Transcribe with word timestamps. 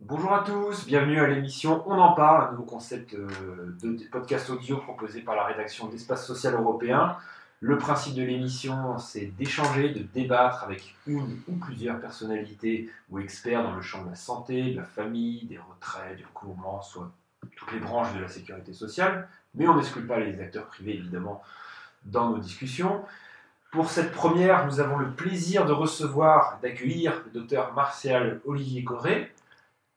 Bonjour 0.00 0.32
à 0.32 0.42
tous, 0.44 0.84
bienvenue 0.86 1.20
à 1.20 1.28
l'émission 1.28 1.84
On 1.86 1.92
en 1.92 2.12
parle, 2.14 2.48
un 2.48 2.50
nouveau 2.52 2.64
concept 2.64 3.14
euh, 3.14 3.28
de 3.80 3.98
podcast 4.10 4.50
audio 4.50 4.78
proposé 4.78 5.20
par 5.20 5.36
la 5.36 5.44
rédaction 5.44 5.86
d'Espace 5.86 6.26
Social 6.26 6.54
Européen. 6.54 7.16
Le 7.60 7.78
principe 7.78 8.16
de 8.16 8.22
l'émission, 8.22 8.98
c'est 8.98 9.26
d'échanger, 9.26 9.90
de 9.90 10.02
débattre 10.02 10.64
avec 10.64 10.96
une 11.06 11.40
ou 11.46 11.54
plusieurs 11.54 12.00
personnalités 12.00 12.90
ou 13.10 13.20
experts 13.20 13.62
dans 13.62 13.76
le 13.76 13.82
champ 13.82 14.02
de 14.02 14.10
la 14.10 14.16
santé, 14.16 14.72
de 14.72 14.76
la 14.78 14.84
famille, 14.84 15.46
des 15.46 15.58
retraites, 15.58 16.16
du 16.16 16.24
recouvrement, 16.24 16.82
soit 16.82 17.12
toutes 17.54 17.72
les 17.72 17.78
branches 17.78 18.12
de 18.14 18.20
la 18.20 18.28
sécurité 18.28 18.72
sociale, 18.72 19.28
mais 19.54 19.68
on 19.68 19.76
n'exclut 19.76 20.04
pas 20.04 20.18
les 20.18 20.40
acteurs 20.40 20.66
privés 20.66 20.94
évidemment 20.94 21.42
dans 22.06 22.30
nos 22.30 22.38
discussions. 22.38 23.04
Pour 23.76 23.90
cette 23.90 24.12
première, 24.12 24.64
nous 24.64 24.80
avons 24.80 24.96
le 24.96 25.10
plaisir 25.10 25.66
de 25.66 25.72
recevoir, 25.74 26.58
d'accueillir 26.62 27.20
le 27.26 27.40
docteur 27.40 27.74
Martial 27.74 28.40
Olivier 28.46 28.82
Corré, 28.82 29.30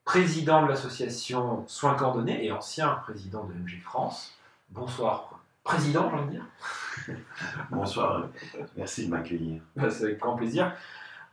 président 0.04 0.62
de 0.64 0.68
l'association 0.68 1.64
Soins 1.66 1.94
Coordonnés 1.94 2.44
et 2.44 2.52
ancien 2.52 2.90
président 3.06 3.44
de 3.44 3.54
MG 3.54 3.80
France. 3.82 4.34
Bonsoir, 4.68 5.40
président, 5.64 6.10
j'ai 6.10 6.16
envie 6.16 6.26
de 6.26 6.30
dire. 6.32 6.44
Bonsoir, 7.70 8.26
merci 8.76 9.06
de 9.06 9.12
m'accueillir. 9.12 9.62
Bah, 9.74 9.88
C'est 9.88 10.04
avec 10.04 10.18
grand 10.18 10.36
plaisir. 10.36 10.74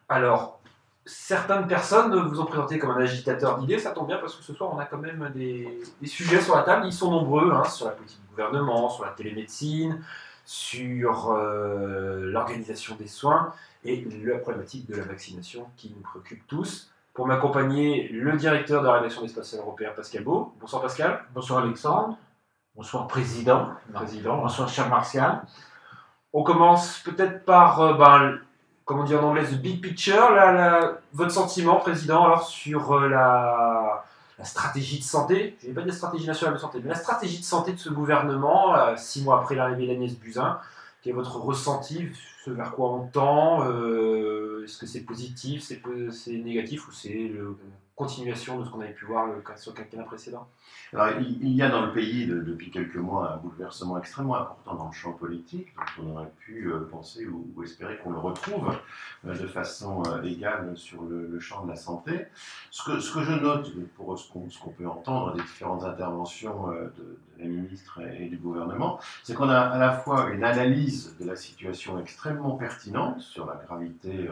Alors, 0.07 0.61
certaines 1.05 1.67
personnes 1.67 2.15
vous 2.29 2.39
ont 2.39 2.45
présenté 2.45 2.79
comme 2.79 2.91
un 2.91 3.01
agitateur 3.01 3.57
d'idées, 3.57 3.77
ça 3.77 3.91
tombe 3.91 4.07
bien 4.07 4.19
parce 4.19 4.37
que 4.37 4.43
ce 4.43 4.53
soir 4.53 4.73
on 4.73 4.79
a 4.79 4.85
quand 4.85 4.99
même 4.99 5.33
des, 5.35 5.81
des 5.99 6.07
sujets 6.07 6.41
sur 6.41 6.55
la 6.55 6.63
table, 6.63 6.85
ils 6.85 6.93
sont 6.93 7.11
nombreux, 7.11 7.51
hein, 7.51 7.65
sur 7.65 7.87
la 7.87 7.91
politique 7.91 8.21
du 8.21 8.27
gouvernement, 8.29 8.87
sur 8.87 9.03
la 9.03 9.11
télémédecine, 9.11 10.01
sur 10.47 11.31
euh, 11.31 12.31
l'organisation 12.31 12.95
des 12.95 13.07
soins 13.07 13.51
et 13.83 14.07
la 14.23 14.37
problématique 14.37 14.89
de 14.89 14.95
la 14.95 15.03
vaccination 15.03 15.67
qui 15.75 15.93
nous 15.93 16.01
préoccupe 16.01 16.47
tous. 16.47 16.89
Pour 17.13 17.27
m'accompagner, 17.27 18.07
le 18.07 18.31
directeur 18.37 18.81
de 18.81 18.87
la 18.87 18.93
rédaction 18.93 19.23
d'Espace 19.23 19.55
Européen, 19.55 19.89
Pascal 19.93 20.23
Beau. 20.23 20.53
Bonsoir 20.61 20.81
Pascal. 20.81 21.19
Bonsoir 21.35 21.65
Alexandre. 21.65 22.17
Bonsoir 22.77 23.07
Président. 23.07 23.71
Président. 23.93 24.37
Bonsoir 24.37 24.69
cher 24.69 24.87
Martial. 24.87 25.41
On 26.31 26.43
commence 26.43 26.99
peut-être 26.99 27.43
par, 27.43 27.81
euh, 27.81 27.93
ben, 27.95 28.39
comment 28.85 29.03
dire 29.03 29.21
en 29.21 29.27
anglais, 29.27 29.43
the 29.43 29.61
big 29.61 29.81
picture, 29.81 30.31
votre 31.11 31.31
sentiment, 31.31 31.75
Président, 31.75 32.23
alors 32.23 32.47
sur 32.47 32.93
euh, 32.93 33.09
la, 33.09 34.05
la 34.37 34.45
stratégie 34.45 34.99
de 34.99 35.03
santé, 35.03 35.57
je 35.59 35.67
ne 35.67 35.71
vais 35.71 35.81
pas 35.81 35.85
dire 35.85 35.93
stratégie 35.93 36.27
nationale 36.27 36.55
de 36.55 36.59
santé, 36.59 36.79
mais 36.83 36.89
la 36.89 36.95
stratégie 36.95 37.39
de 37.39 37.43
santé 37.43 37.73
de 37.73 37.79
ce 37.79 37.89
gouvernement, 37.89 38.75
euh, 38.75 38.95
six 38.95 39.23
mois 39.23 39.39
après 39.39 39.55
l'arrivée 39.55 39.87
d'Agnès 39.87 40.15
Buzyn. 40.17 40.59
Quel 41.01 41.11
est 41.11 41.15
votre 41.15 41.37
ressenti, 41.37 42.07
ce 42.43 42.51
vers 42.51 42.71
quoi 42.71 42.91
on 42.91 43.07
tend 43.07 43.65
euh, 43.65 44.63
Est-ce 44.63 44.77
que 44.77 44.85
c'est 44.85 45.01
positif, 45.01 45.63
c'est 45.63 46.31
négatif 46.31 46.87
ou 46.87 46.91
c'est 46.91 47.31
la 47.33 47.43
continuation 47.97 48.59
de 48.59 48.63
ce 48.65 48.69
qu'on 48.69 48.79
avait 48.81 48.93
pu 48.93 49.05
voir 49.05 49.25
le, 49.25 49.43
sur 49.57 49.71
le 49.71 49.77
quinquennat 49.77 50.03
précédent 50.03 50.47
Alors, 50.93 51.19
il, 51.19 51.49
y 51.49 51.63
a 51.63 51.69
dans 51.69 51.83
le 51.83 51.91
pays 51.93 52.27
de- 52.27 52.41
depuis 52.41 52.69
quelques 52.69 52.95
mois 52.95 53.33
un 53.33 53.37
bouleversement 53.37 53.97
extrêmement 53.97 54.35
important 54.35 54.75
dans 54.75 54.85
le 54.85 54.93
champ 54.93 55.13
politique, 55.13 55.69
on 55.99 56.11
aurait 56.11 56.31
pu 56.37 56.71
euh, 56.71 56.87
penser 56.91 57.25
ou, 57.25 57.63
espérer 57.63 57.97
qu'on 57.97 58.11
le 58.11 58.19
retrouve 58.19 58.71
euh, 59.25 59.35
de 59.35 59.47
façon 59.47 60.03
euh, 60.05 60.21
égale 60.21 60.77
sur 60.77 61.01
le, 61.01 61.39
champ 61.39 61.65
de 61.65 61.69
la 61.69 61.75
santé. 61.75 62.27
Ce 62.69 62.83
que, 62.83 62.99
je 62.99 63.31
note, 63.31 63.73
pour 63.95 64.17
ce 64.17 64.31
qu'on 64.31 64.69
peut 64.69 64.87
entendre 64.87 65.33
des 65.33 65.41
différentes 65.41 65.83
interventions 65.83 66.67
de, 66.67 66.93
de 66.97 67.17
la 67.39 67.45
ministre 67.45 67.99
et, 68.01 68.27
du 68.27 68.37
gouvernement, 68.37 68.99
c'est 69.23 69.33
qu'on 69.33 69.49
a 69.49 69.59
à 69.59 69.77
la 69.79 69.91
fois 69.91 70.29
une 70.29 70.43
analyse 70.43 71.15
de 71.19 71.25
la 71.25 71.35
situation 71.35 71.99
extrêmement 71.99 72.57
pertinente 72.57 73.21
sur 73.21 73.47
la 73.47 73.55
gravité 73.55 74.29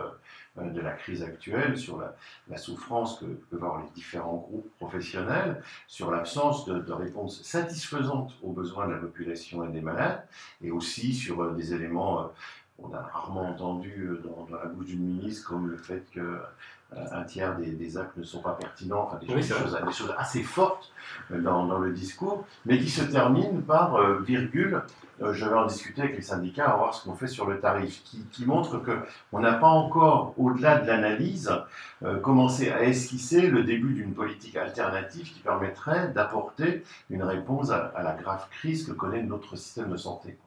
de 0.58 0.82
la 0.82 0.92
crise 0.92 1.22
actuelle, 1.22 1.78
sur 1.78 2.00
la, 2.00 2.58
souffrance 2.58 3.20
que 3.20 3.26
peuvent 3.26 3.64
avoir 3.64 3.82
les 3.82 3.90
différents 3.94 4.38
groupes 4.38 4.70
professionnels, 4.78 5.62
sur 5.88 6.12
l'absence 6.12 6.66
de, 6.66 6.80
de 6.80 6.94
réponse 6.94 7.42
satisfaisante 7.44 8.34
aux 8.42 8.52
besoins 8.52 8.88
de 8.88 8.94
la 8.94 9.00
population 9.00 9.66
et 9.66 9.72
des 9.72 9.82
malades, 9.82 10.26
et 10.62 10.72
aussi 10.72 11.14
sur 11.14 11.42
euh, 11.42 11.52
des 11.52 11.74
éléments 11.74 12.32
qu'on 12.82 12.94
a 12.94 13.02
rarement 13.02 13.50
entendus 13.50 14.08
euh, 14.10 14.22
dans, 14.24 14.46
dans 14.50 14.58
la 14.62 14.66
bouche 14.68 14.88
d'une 14.88 15.06
ministre, 15.06 15.48
comme 15.50 15.68
le 15.70 15.78
fait 15.78 16.04
que 16.14 16.20
euh, 16.20 17.06
un 17.12 17.24
tiers 17.24 17.56
des, 17.58 17.72
des 17.72 17.98
actes 17.98 18.16
ne 18.18 18.24
sont 18.24 18.42
pas 18.42 18.52
pertinents, 18.54 19.04
enfin 19.08 19.18
des, 19.18 19.34
Oui, 19.34 19.42
choses, 19.44 19.78
des 19.86 19.92
choses 19.94 20.14
assez 20.18 20.44
fortes 20.44 20.92
euh, 21.32 21.42
dans, 21.42 21.66
dans 21.66 21.80
le 21.80 21.92
discours, 21.92 22.46
mais 22.66 22.78
qui 22.80 22.90
se 22.90 23.04
terminent 23.04 23.62
par 23.62 23.96
euh, 23.96 24.20
virgule. 24.20 24.82
euh, 25.22 25.34
je 25.34 25.46
vais 25.46 25.56
en 25.56 25.66
discuter 25.66 26.02
avec 26.04 26.16
les 26.18 26.22
syndicats, 26.22 26.70
à 26.70 26.76
voir 26.78 26.94
ce 26.94 27.04
qu'on 27.06 27.16
fait 27.16 27.28
sur 27.28 27.48
le 27.48 27.60
tarif, 27.60 28.04
qui, 28.04 28.24
qui 28.32 28.46
montre 28.46 28.78
que 28.80 29.00
on 29.32 29.40
n'a 29.40 29.54
pas 29.54 29.68
encore, 29.68 30.34
au-delà 30.38 30.80
de 30.80 30.88
l'analyse, 30.88 31.52
commencé 32.22 32.70
à 32.72 32.84
esquisser 32.84 33.48
le 33.48 33.64
début 33.64 33.94
d'une 33.94 34.14
politique 34.14 34.58
alternative 34.58 35.34
qui 35.34 35.40
permettrait 35.40 36.10
d'apporter 36.10 36.84
une 37.10 37.24
réponse 37.24 37.72
à, 37.72 37.86
à 37.96 38.04
la 38.04 38.14
grave 38.14 38.48
crise 38.52 38.86
que 38.86 38.92
connaît 38.92 39.24
notre 39.24 39.56
système 39.56 39.90
de 39.90 39.98
santé. 39.98 40.38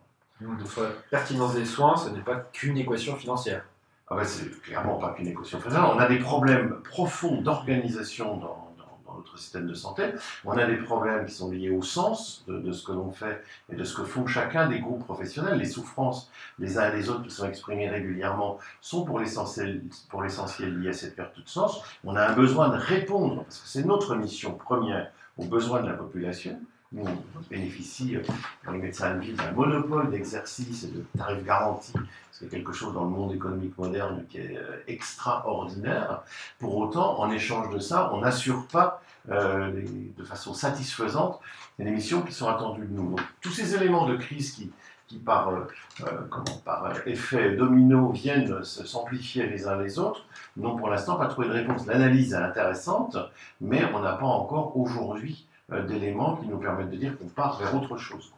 Donc, 0.41 0.66
sur 0.66 0.82
la 0.82 0.91
pertinence 1.10 1.54
des 1.54 1.65
soins, 1.65 1.97
ce 1.97 2.10
n'est 2.10 2.21
pas 2.21 2.37
qu'une 2.53 2.78
équation 2.78 3.16
financière. 3.16 3.65
Ah 4.10 4.16
ben, 4.16 4.25
c'est 4.25 4.50
clairement 4.62 4.97
pas 4.97 5.10
qu'une 5.10 5.26
équation 5.26 5.59
financière. 5.59 5.93
On 5.94 5.99
a 5.99 6.06
des 6.06 6.19
problèmes 6.19 6.81
profonds 6.82 7.43
d'organisation 7.43 8.37
dans, 8.37 8.69
notre 9.16 9.38
système 9.38 9.66
de 9.66 9.75
santé. 9.75 10.04
On 10.44 10.53
a 10.53 10.65
des 10.65 10.76
problèmes 10.76 11.26
qui 11.26 11.34
sont 11.34 11.50
liés 11.50 11.71
au 11.71 11.82
sens 11.82 12.44
de, 12.47 12.71
ce 12.71 12.87
que 12.87 12.93
l'on 12.93 13.10
fait 13.10 13.43
et 13.69 13.75
de 13.75 13.82
ce 13.82 13.97
que 13.97 14.04
font 14.04 14.26
chacun 14.26 14.69
des 14.69 14.78
groupes 14.78 15.04
professionnels. 15.04 15.59
Les 15.59 15.66
souffrances 15.66 16.31
les 16.59 16.78
uns 16.78 16.93
et 16.93 16.97
les 16.97 17.10
autres 17.10 17.25
qui 17.25 17.31
sont 17.31 17.49
exprimées 17.49 17.88
régulièrement 17.88 18.59
sont 18.81 19.05
pour 19.05 19.19
l'essentiel 19.19 19.82
liées 20.09 20.88
à 20.88 20.93
cette 20.93 21.16
perte 21.16 21.37
de 21.37 21.49
sens. 21.49 21.82
On 22.05 22.15
a 22.15 22.28
un 22.28 22.32
besoin 22.32 22.69
de 22.69 22.76
répondre, 22.76 23.43
parce 23.43 23.59
que 23.59 23.69
c'est 23.69 23.84
notre 23.84 24.15
mission 24.15 24.55
première, 24.55 25.10
aux 25.37 25.47
besoins 25.47 25.82
de 25.82 25.88
la 25.88 25.94
population. 25.94 26.60
Nous, 26.93 27.04
on 27.04 27.41
bénéficie, 27.50 28.16
euh, 28.16 28.22
dans 28.65 28.72
les 28.72 28.78
médecins 28.78 29.15
de 29.15 29.21
ville, 29.21 29.37
d'un 29.37 29.53
monopole 29.53 30.10
d'exercice 30.10 30.84
et 30.84 30.88
de 30.88 31.04
tarifs 31.16 31.44
garantis 31.44 31.93
c'est 32.38 32.49
quelque 32.49 32.72
chose 32.72 32.94
dans 32.94 33.04
le 33.04 33.10
monde 33.10 33.34
économique 33.34 33.76
moderne 33.76 34.25
qui 34.28 34.38
est 34.38 34.56
euh, 34.56 34.82
extraordinaire. 34.87 36.22
Pour 36.59 36.76
autant, 36.76 37.19
en 37.19 37.31
échange 37.31 37.75
de 37.75 37.78
ça, 37.78 38.12
on 38.15 38.21
n'assure 38.21 38.66
pas 38.69 39.03
euh, 39.31 39.82
de 40.16 40.25
façon 40.25 40.54
satisfaisante 40.54 41.41
les 41.78 41.91
missions 41.91 42.22
qui 42.22 42.32
sont 42.32 42.49
attendues 42.49 42.87
de 42.87 42.94
nous. 42.94 43.16
Tous 43.41 43.50
ces 43.50 43.75
éléments 43.75 44.06
de 44.06 44.16
crise 44.16 44.53
qui, 44.53 44.70
qui 45.09 45.19
par, 45.19 45.49
euh, 45.49 45.66
euh, 46.03 46.20
comment, 46.31 46.59
par 46.65 46.87
euh, 46.87 46.93
effet 47.06 47.56
domino 47.56 48.10
viennent 48.10 48.62
s'amplifier 48.62 49.47
les 49.49 49.66
uns 49.66 49.76
les 49.81 49.99
autres, 49.99 50.25
n'ont 50.56 50.76
pour 50.76 50.91
l'instant 50.91 51.16
pas 51.16 51.26
trouvé 51.26 51.49
de 51.49 51.55
réponse. 51.55 51.87
L'analyse 51.87 52.34
est 52.34 52.37
intéressante, 52.37 53.16
mais 53.60 53.84
on 53.93 54.00
n'a 54.00 54.12
pas 54.12 54.26
encore 54.26 54.76
aujourd'hui 54.76 55.47
euh, 55.47 55.47
d'éléments 55.68 56.36
qui 56.36 56.46
nous 56.46 56.58
permettent 56.58 56.90
de 56.90 56.96
dire 56.96 57.18
qu'on 57.18 57.28
part 57.28 57.58
vers 57.58 57.74
autre 57.74 57.96
chose. 57.96 58.32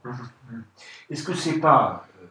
Est-ce 1.11 1.23
que 1.23 1.35
c'est 1.35 1.61
pas, 1.61 2.07
euh, 2.21 2.27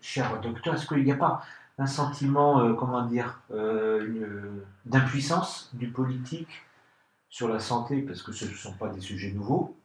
cher 0.00 0.40
docteur, 0.40 0.74
est-ce 0.74 0.86
qu'il 0.86 1.04
n'y 1.04 1.12
a 1.12 1.16
pas 1.16 1.42
un 1.78 1.86
sentiment, 1.86 2.60
euh, 2.60 2.74
comment 2.74 3.02
dire, 3.02 3.40
euh, 3.52 4.62
d'impuissance 4.86 5.70
du 5.74 5.88
politique 5.88 6.62
sur 7.28 7.48
la 7.48 7.58
santé, 7.58 8.02
parce 8.02 8.22
que 8.22 8.32
ce 8.32 8.44
ne 8.44 8.54
sont 8.54 8.74
pas 8.74 8.88
des 8.88 9.00
sujets 9.00 9.32
nouveaux, 9.32 9.76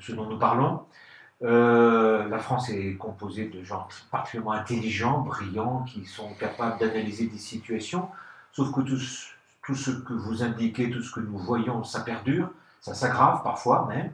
ce 0.00 0.12
dont 0.12 0.28
nous 0.28 0.38
parlons. 0.38 0.82
Euh, 1.42 2.28
la 2.28 2.38
France 2.40 2.68
est 2.70 2.96
composée 2.96 3.48
de 3.48 3.62
gens 3.62 3.86
particulièrement 4.10 4.52
intelligents, 4.52 5.20
brillants, 5.20 5.84
qui 5.84 6.04
sont 6.04 6.34
capables 6.34 6.78
d'analyser 6.80 7.26
des 7.28 7.38
situations, 7.38 8.08
sauf 8.50 8.74
que 8.74 8.80
tout, 8.80 8.98
tout 9.62 9.76
ce 9.76 9.92
que 9.92 10.14
vous 10.14 10.42
indiquez, 10.42 10.90
tout 10.90 11.02
ce 11.02 11.12
que 11.12 11.20
nous 11.20 11.38
voyons, 11.38 11.84
ça 11.84 12.00
perdure, 12.00 12.50
ça 12.80 12.94
s'aggrave 12.94 13.42
parfois 13.42 13.86
même. 13.88 14.10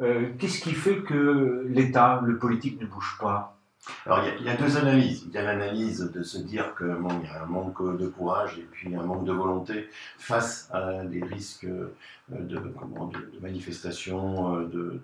Euh, 0.00 0.30
Qu'est-ce 0.38 0.60
qui 0.60 0.72
fait 0.72 1.02
que 1.02 1.66
l'État, 1.68 2.22
le 2.24 2.38
politique 2.38 2.80
ne 2.80 2.86
bouge 2.86 3.18
pas? 3.20 3.58
Alors, 4.06 4.22
il 4.38 4.44
y, 4.44 4.50
a, 4.50 4.56
deux 4.56 4.76
analyses. 4.76 5.24
Il 5.26 5.32
y 5.34 5.38
a 5.38 5.42
l'analyse 5.42 6.10
de 6.12 6.22
se 6.22 6.38
dire 6.38 6.74
que 6.74 6.84
bon, 6.84 7.08
y 7.22 7.26
a 7.26 7.42
un 7.42 7.46
manque 7.46 7.96
de 7.98 8.06
courage 8.06 8.58
et 8.58 8.66
puis 8.70 8.94
un 8.94 9.02
manque 9.02 9.24
de 9.24 9.32
volonté 9.32 9.88
face 10.18 10.68
à 10.72 11.04
des 11.04 11.22
risques 11.22 11.64
euh, 11.64 11.94
de, 12.30 12.58
comment, 12.78 13.06
de, 13.06 13.18
de 13.18 13.40
manifestations, 13.40 14.56
euh, 14.56 14.64
de, 14.64 15.00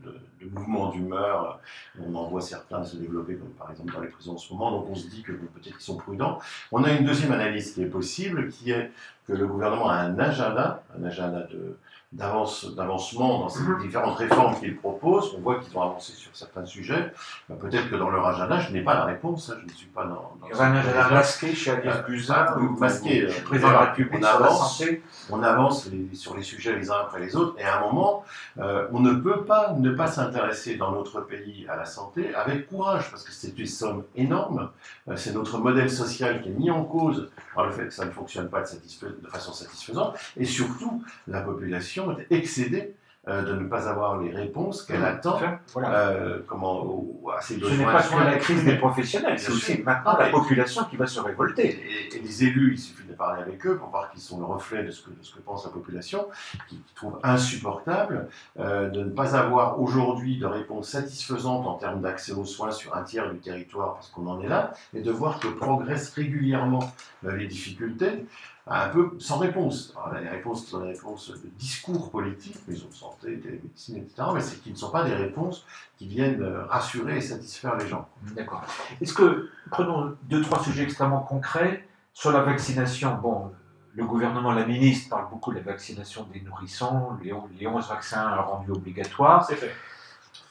mouvements 0.50 0.90
d'humeur. 0.90 1.60
On 1.98 2.14
en 2.14 2.28
voit 2.28 2.42
certains 2.42 2.84
se 2.84 2.96
développer, 2.96 3.36
comme 3.36 3.52
par 3.52 3.70
exemple 3.70 3.92
dans 3.94 4.00
les 4.00 4.08
prisons 4.08 4.34
en 4.34 4.38
ce 4.38 4.52
moment. 4.52 4.70
Donc, 4.72 4.90
on 4.90 4.94
se 4.94 5.08
dit 5.08 5.22
que 5.22 5.32
peut-être 5.32 5.76
qu'ils 5.76 5.80
sont 5.80 5.96
prudents. 5.96 6.38
On 6.70 6.84
a 6.84 6.92
une 6.92 7.04
deuxième 7.04 7.32
analyse 7.32 7.72
qui 7.72 7.82
est 7.82 7.86
possible, 7.86 8.48
qui 8.48 8.70
est 8.72 8.90
que 9.26 9.32
le 9.32 9.46
gouvernement 9.46 9.88
a 9.88 9.96
un 9.96 10.18
agenda, 10.18 10.82
un 10.98 11.04
agenda 11.04 11.46
de, 11.46 11.78
d'avancement 12.14 13.40
dans 13.40 13.48
ces 13.48 13.62
Mhm. 13.62 13.80
différentes 13.82 14.16
réformes 14.18 14.54
qu'ils 14.58 14.76
proposent. 14.76 15.34
On 15.36 15.40
voit 15.40 15.58
qu'ils 15.58 15.76
ont 15.76 15.82
avancé 15.82 16.12
sur 16.12 16.30
certains 16.34 16.64
sujets. 16.64 17.12
Ben, 17.48 17.56
Peut-être 17.56 17.90
que 17.90 17.96
dans 17.96 18.10
leur 18.10 18.26
agenda, 18.26 18.58
je 18.60 18.72
n'ai 18.72 18.82
pas 18.82 18.94
la 18.94 19.04
réponse, 19.04 19.50
hein, 19.50 19.56
je 19.60 19.66
ne 19.66 19.70
suis 19.76 19.86
pas 19.86 20.04
dans... 20.04 20.14
dans 20.40 20.46
Il 20.46 20.50
y 20.50 20.54
aurait 20.54 20.66
un 20.66 20.74
agenda 20.76 21.08
masqué 21.10 21.54
chez 21.54 21.70
Alice 21.72 21.92
Euh, 21.96 22.02
Buzyn, 22.02 22.46
ou 22.58 22.78
masqué, 22.78 23.20
je 23.22 23.26
euh, 23.26 23.30
suis 23.30 23.42
président 23.42 23.68
de 23.68 23.72
la 23.72 23.80
République 23.80 24.12
on 24.22 24.26
sur 24.28 24.40
la 24.40 24.46
avance. 24.46 24.78
santé. 24.78 25.02
on 25.30 25.42
avance 25.42 25.86
les- 25.90 26.14
sur 26.14 26.36
les 26.36 26.42
sujets 26.42 26.76
les 26.76 26.90
uns 26.90 26.98
après 27.00 27.20
les 27.20 27.34
autres, 27.36 27.54
et 27.58 27.64
à 27.64 27.78
un 27.78 27.80
moment, 27.80 28.24
euh, 28.58 28.86
on 28.92 29.00
ne 29.00 29.14
peut 29.14 29.42
pas 29.44 29.72
ne 29.76 29.90
pas 29.90 30.06
s'intéresser 30.06 30.76
dans 30.76 30.92
notre 30.92 31.20
pays 31.22 31.66
à 31.68 31.76
la 31.76 31.84
santé 31.86 32.34
avec 32.34 32.68
courage, 32.68 33.10
parce 33.10 33.22
que 33.24 33.32
c'est 33.32 33.58
une 33.58 33.66
somme 33.66 34.04
énorme, 34.14 34.70
Euh, 35.06 35.16
c'est 35.16 35.34
notre 35.34 35.58
modèle 35.58 35.90
social 35.90 36.40
qui 36.40 36.48
est 36.48 36.52
mis 36.52 36.70
en 36.70 36.82
cause 36.82 37.28
par 37.54 37.66
le 37.66 37.72
fait 37.72 37.84
que 37.88 37.92
ça 37.92 38.06
ne 38.06 38.10
fonctionne 38.10 38.48
pas 38.48 38.62
de, 38.62 39.08
de 39.22 39.28
façon 39.28 39.52
satisfaisante, 39.52 40.16
et 40.36 40.46
surtout, 40.46 41.02
la 41.28 41.40
population 41.42 42.03
est 42.12 42.26
excédée 42.30 42.94
euh, 43.26 43.40
de 43.42 43.54
ne 43.54 43.66
pas 43.68 43.88
avoir 43.88 44.20
les 44.20 44.30
réponses 44.30 44.82
qu'elle 44.82 45.02
attend 45.02 45.40
Voilà. 45.72 46.08
euh, 46.10 46.40
comment, 46.46 46.82
au- 46.84 47.30
à 47.34 47.40
ses 47.40 47.54
Ce 47.54 47.60
besoins. 47.60 47.78
n'est 47.78 47.84
pas 47.86 47.98
actuels. 48.00 48.24
la 48.26 48.36
crise 48.36 48.64
des 48.66 48.76
professionnels, 48.76 49.38
c'est 49.38 49.50
aussi 49.50 49.82
maintenant 49.82 50.14
Ah, 50.18 50.24
la 50.24 50.28
population 50.28 50.84
qui 50.84 50.96
va 50.98 51.06
se 51.06 51.18
révolter. 51.20 51.68
Et, 52.12 52.16
et 52.16 52.20
les 52.20 52.44
élus, 52.44 52.72
il 52.74 52.78
suffit 52.78 53.08
de 53.08 53.14
parler 53.14 53.40
avec 53.40 53.66
eux 53.66 53.78
pour 53.78 53.88
voir 53.88 54.10
qu'ils 54.10 54.20
sont 54.20 54.38
le 54.38 54.44
reflet 54.44 54.84
de 54.84 54.90
ce 54.90 55.02
que, 55.02 55.08
de 55.08 55.22
ce 55.22 55.34
que 55.34 55.40
pense 55.40 55.64
la 55.64 55.70
population, 55.70 56.26
qui, 56.68 56.76
qui 56.76 56.94
trouve 56.94 57.18
insupportable 57.22 58.28
euh, 58.58 58.90
de 58.90 59.04
ne 59.04 59.10
pas 59.10 59.34
avoir 59.36 59.80
aujourd'hui 59.80 60.36
de 60.38 60.44
réponse 60.46 60.90
satisfaisante 60.90 61.66
en 61.66 61.74
termes 61.74 62.02
d'accès 62.02 62.32
aux 62.32 62.44
soins 62.44 62.72
sur 62.72 62.94
un 62.94 63.04
tiers 63.04 63.30
du 63.32 63.38
territoire, 63.38 63.94
parce 63.94 64.08
qu'on 64.10 64.26
en 64.26 64.38
est 64.42 64.48
là, 64.48 64.74
et 64.92 65.00
de 65.00 65.10
voir 65.10 65.40
que 65.40 65.48
progressent 65.48 66.10
régulièrement 66.10 66.92
les 67.22 67.46
difficultés, 67.46 68.26
un 68.66 68.88
peu 68.88 69.14
sans 69.18 69.38
réponse. 69.38 69.92
Alors, 69.96 70.18
les 70.18 70.28
réponses 70.28 70.66
sont 70.66 70.80
des 70.80 70.88
réponses 70.92 71.30
de 71.30 71.48
discours 71.58 72.10
politiques, 72.10 72.56
maison 72.66 72.86
de 72.88 72.94
santé, 72.94 73.38
télémédecine, 73.38 73.98
etc., 73.98 74.28
mais 74.34 74.40
c'est 74.40 74.56
qui 74.62 74.70
ne 74.70 74.76
sont 74.76 74.90
pas 74.90 75.04
des 75.04 75.14
réponses 75.14 75.66
qui 75.98 76.06
viennent 76.06 76.42
euh, 76.42 76.64
rassurer 76.66 77.18
et 77.18 77.20
satisfaire 77.20 77.76
les 77.76 77.86
gens. 77.86 78.08
D'accord. 78.34 78.62
Est-ce 79.02 79.12
que, 79.12 79.50
prenons 79.70 80.16
deux, 80.24 80.40
trois 80.40 80.62
sujets 80.62 80.84
extrêmement 80.84 81.20
concrets. 81.20 81.86
Sur 82.14 82.30
la 82.32 82.42
vaccination, 82.42 83.16
bon, 83.16 83.52
le 83.94 84.04
gouvernement, 84.06 84.52
la 84.52 84.64
ministre 84.64 85.10
parle 85.10 85.28
beaucoup 85.28 85.50
de 85.52 85.56
la 85.58 85.62
vaccination 85.64 86.26
des 86.32 86.40
nourrissons, 86.40 87.18
les, 87.22 87.32
on- 87.32 87.48
les 87.58 87.66
11 87.66 87.88
vaccins 87.88 88.34
rendus 88.36 88.70
obligatoires. 88.70 89.44
C'est 89.44 89.56
fait. 89.56 89.74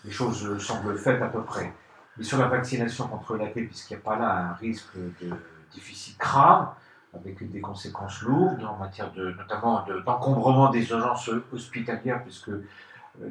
Les 0.06 0.12
choses 0.12 0.45
euh, 0.45 0.59
semblent 0.59 0.98
faites 0.98 1.21
à 1.21 1.27
peu 1.27 1.42
près. 1.42 1.74
Mais 2.18 2.24
sur 2.24 2.38
la 2.38 2.48
vaccination 2.48 3.07
contre 3.07 3.38
la 3.38 3.48
paix, 3.48 3.63
puisqu'il 3.63 3.95
n'y 3.95 4.01
a 4.01 4.04
pas 4.04 4.18
là 4.19 4.50
un 4.50 4.54
risque 4.54 4.94
de 4.95 5.30
déficit 5.74 6.18
grave, 6.19 6.68
avec 7.15 7.50
des 7.51 7.62
conséquences 7.62 8.21
lourdes 8.21 8.63
en 8.63 8.77
matière 8.77 9.12
de, 9.13 9.31
notamment 9.31 9.86
de- 9.86 10.00
d'encombrement 10.00 10.69
des 10.69 10.89
urgences 10.89 11.30
hospitalières, 11.51 12.24
puisque 12.24 12.50
euh, 12.50 12.65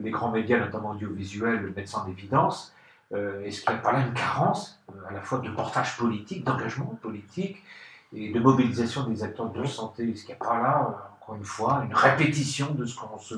les 0.00 0.10
grands 0.10 0.30
médias, 0.30 0.58
notamment 0.58 0.90
audiovisuels, 0.90 1.72
mettent 1.76 1.94
en 1.96 2.06
évidence. 2.06 2.72
Euh, 3.12 3.44
Est-ce 3.44 3.62
qu'il 3.62 3.72
n'y 3.72 3.78
a 3.80 3.82
pas 3.82 3.92
là 3.92 4.00
une 4.06 4.14
carence, 4.14 4.80
euh, 4.90 5.08
à 5.08 5.12
la 5.12 5.20
fois 5.20 5.38
de 5.38 5.50
portage 5.50 5.96
politique, 5.96 6.44
d'engagement 6.44 6.86
politique 7.02 7.62
et 8.14 8.32
de 8.32 8.40
mobilisation 8.40 9.04
des 9.04 9.22
acteurs 9.24 9.50
de 9.50 9.64
santé? 9.64 10.10
Est-ce 10.10 10.24
qu'il 10.24 10.34
n'y 10.34 10.40
a 10.40 10.44
pas 10.44 10.60
là, 10.62 11.11
encore 11.22 11.36
une 11.36 11.44
fois, 11.44 11.84
une 11.88 11.94
répétition 11.94 12.72
de 12.74 12.84
ce 12.84 12.96
qu'on 12.96 13.18
se, 13.18 13.34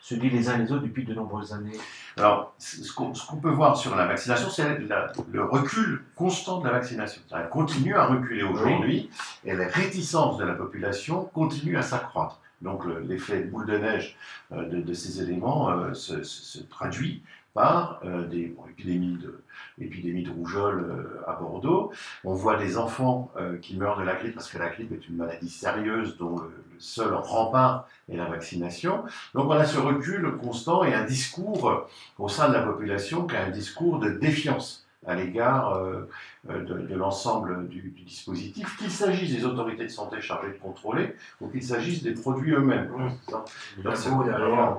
se 0.00 0.14
dit 0.14 0.28
les 0.30 0.48
uns 0.48 0.56
les 0.58 0.72
autres 0.72 0.82
depuis 0.82 1.04
de 1.04 1.14
nombreuses 1.14 1.52
années 1.52 1.76
Alors, 2.16 2.54
ce 2.58 2.92
qu'on 2.92 3.36
peut 3.36 3.50
voir 3.50 3.76
sur 3.76 3.94
la 3.94 4.06
vaccination, 4.06 4.50
c'est 4.50 4.78
la- 4.80 5.12
le 5.30 5.44
recul 5.44 6.04
constant 6.16 6.60
de 6.60 6.66
la 6.66 6.72
vaccination. 6.72 7.20
Elle 7.32 7.48
continue 7.48 7.94
à 7.94 8.06
reculer 8.06 8.42
aujourd'hui 8.42 9.10
et 9.44 9.54
les 9.54 9.66
réticences 9.66 10.36
de 10.38 10.44
la 10.44 10.54
population 10.54 11.24
continuent 11.32 11.78
à 11.78 11.82
s'accroître. 11.82 12.40
Donc 12.60 12.84
le- 12.84 12.98
l'effet 13.00 13.42
boule 13.44 13.66
de 13.66 13.78
neige 13.78 14.16
euh, 14.52 14.68
de, 14.68 14.80
de 14.80 14.92
ces 14.92 15.22
éléments 15.22 15.70
euh, 15.70 15.94
se, 15.94 16.24
se- 16.24 16.42
se 16.42 16.58
traduit 16.64 17.22
par 17.54 18.00
euh, 18.04 18.26
des 18.26 18.46
bon, 18.46 18.62
épidémies, 18.70 19.18
de, 19.18 19.42
épidémies 19.80 20.22
de 20.22 20.30
rougeole 20.30 20.80
euh, 20.80 21.30
à 21.30 21.34
Bordeaux. 21.34 21.92
On 22.24 22.34
voit 22.34 22.56
des 22.56 22.76
enfants 22.78 23.30
euh, 23.36 23.56
qui 23.58 23.76
meurent 23.76 23.98
de 23.98 24.04
la 24.04 24.14
grippe 24.14 24.34
parce 24.34 24.50
que 24.50 24.58
la 24.58 24.68
grippe 24.68 24.92
est 24.92 25.08
une 25.08 25.16
maladie 25.16 25.50
sérieuse 25.50 26.16
dont 26.18 26.38
le, 26.38 26.48
le 26.48 26.80
seul 26.80 27.14
rempart 27.14 27.88
est 28.08 28.16
la 28.16 28.26
vaccination. 28.26 29.04
Donc 29.34 29.48
on 29.48 29.52
a 29.52 29.64
ce 29.64 29.78
recul 29.78 30.36
constant 30.36 30.84
et 30.84 30.94
un 30.94 31.04
discours 31.04 31.88
au 32.18 32.28
sein 32.28 32.48
de 32.48 32.54
la 32.54 32.62
population 32.62 33.26
qui 33.26 33.36
a 33.36 33.44
un 33.44 33.50
discours 33.50 33.98
de 33.98 34.10
défiance 34.10 34.84
à 35.06 35.14
l'égard 35.14 35.74
euh, 35.74 36.08
de, 36.48 36.58
de 36.58 36.94
l'ensemble 36.94 37.68
du, 37.68 37.80
du 37.80 38.02
dispositif, 38.02 38.76
qu'il 38.76 38.90
s'agisse 38.90 39.34
des 39.34 39.44
autorités 39.44 39.84
de 39.84 39.88
santé 39.90 40.20
chargées 40.20 40.48
de 40.48 40.58
contrôler 40.58 41.14
ou 41.40 41.48
qu'il 41.48 41.62
s'agisse 41.62 42.02
des 42.02 42.12
produits 42.12 42.52
eux-mêmes. 42.52 42.90
Mmh. 42.90 43.82
Donc, 43.82 43.94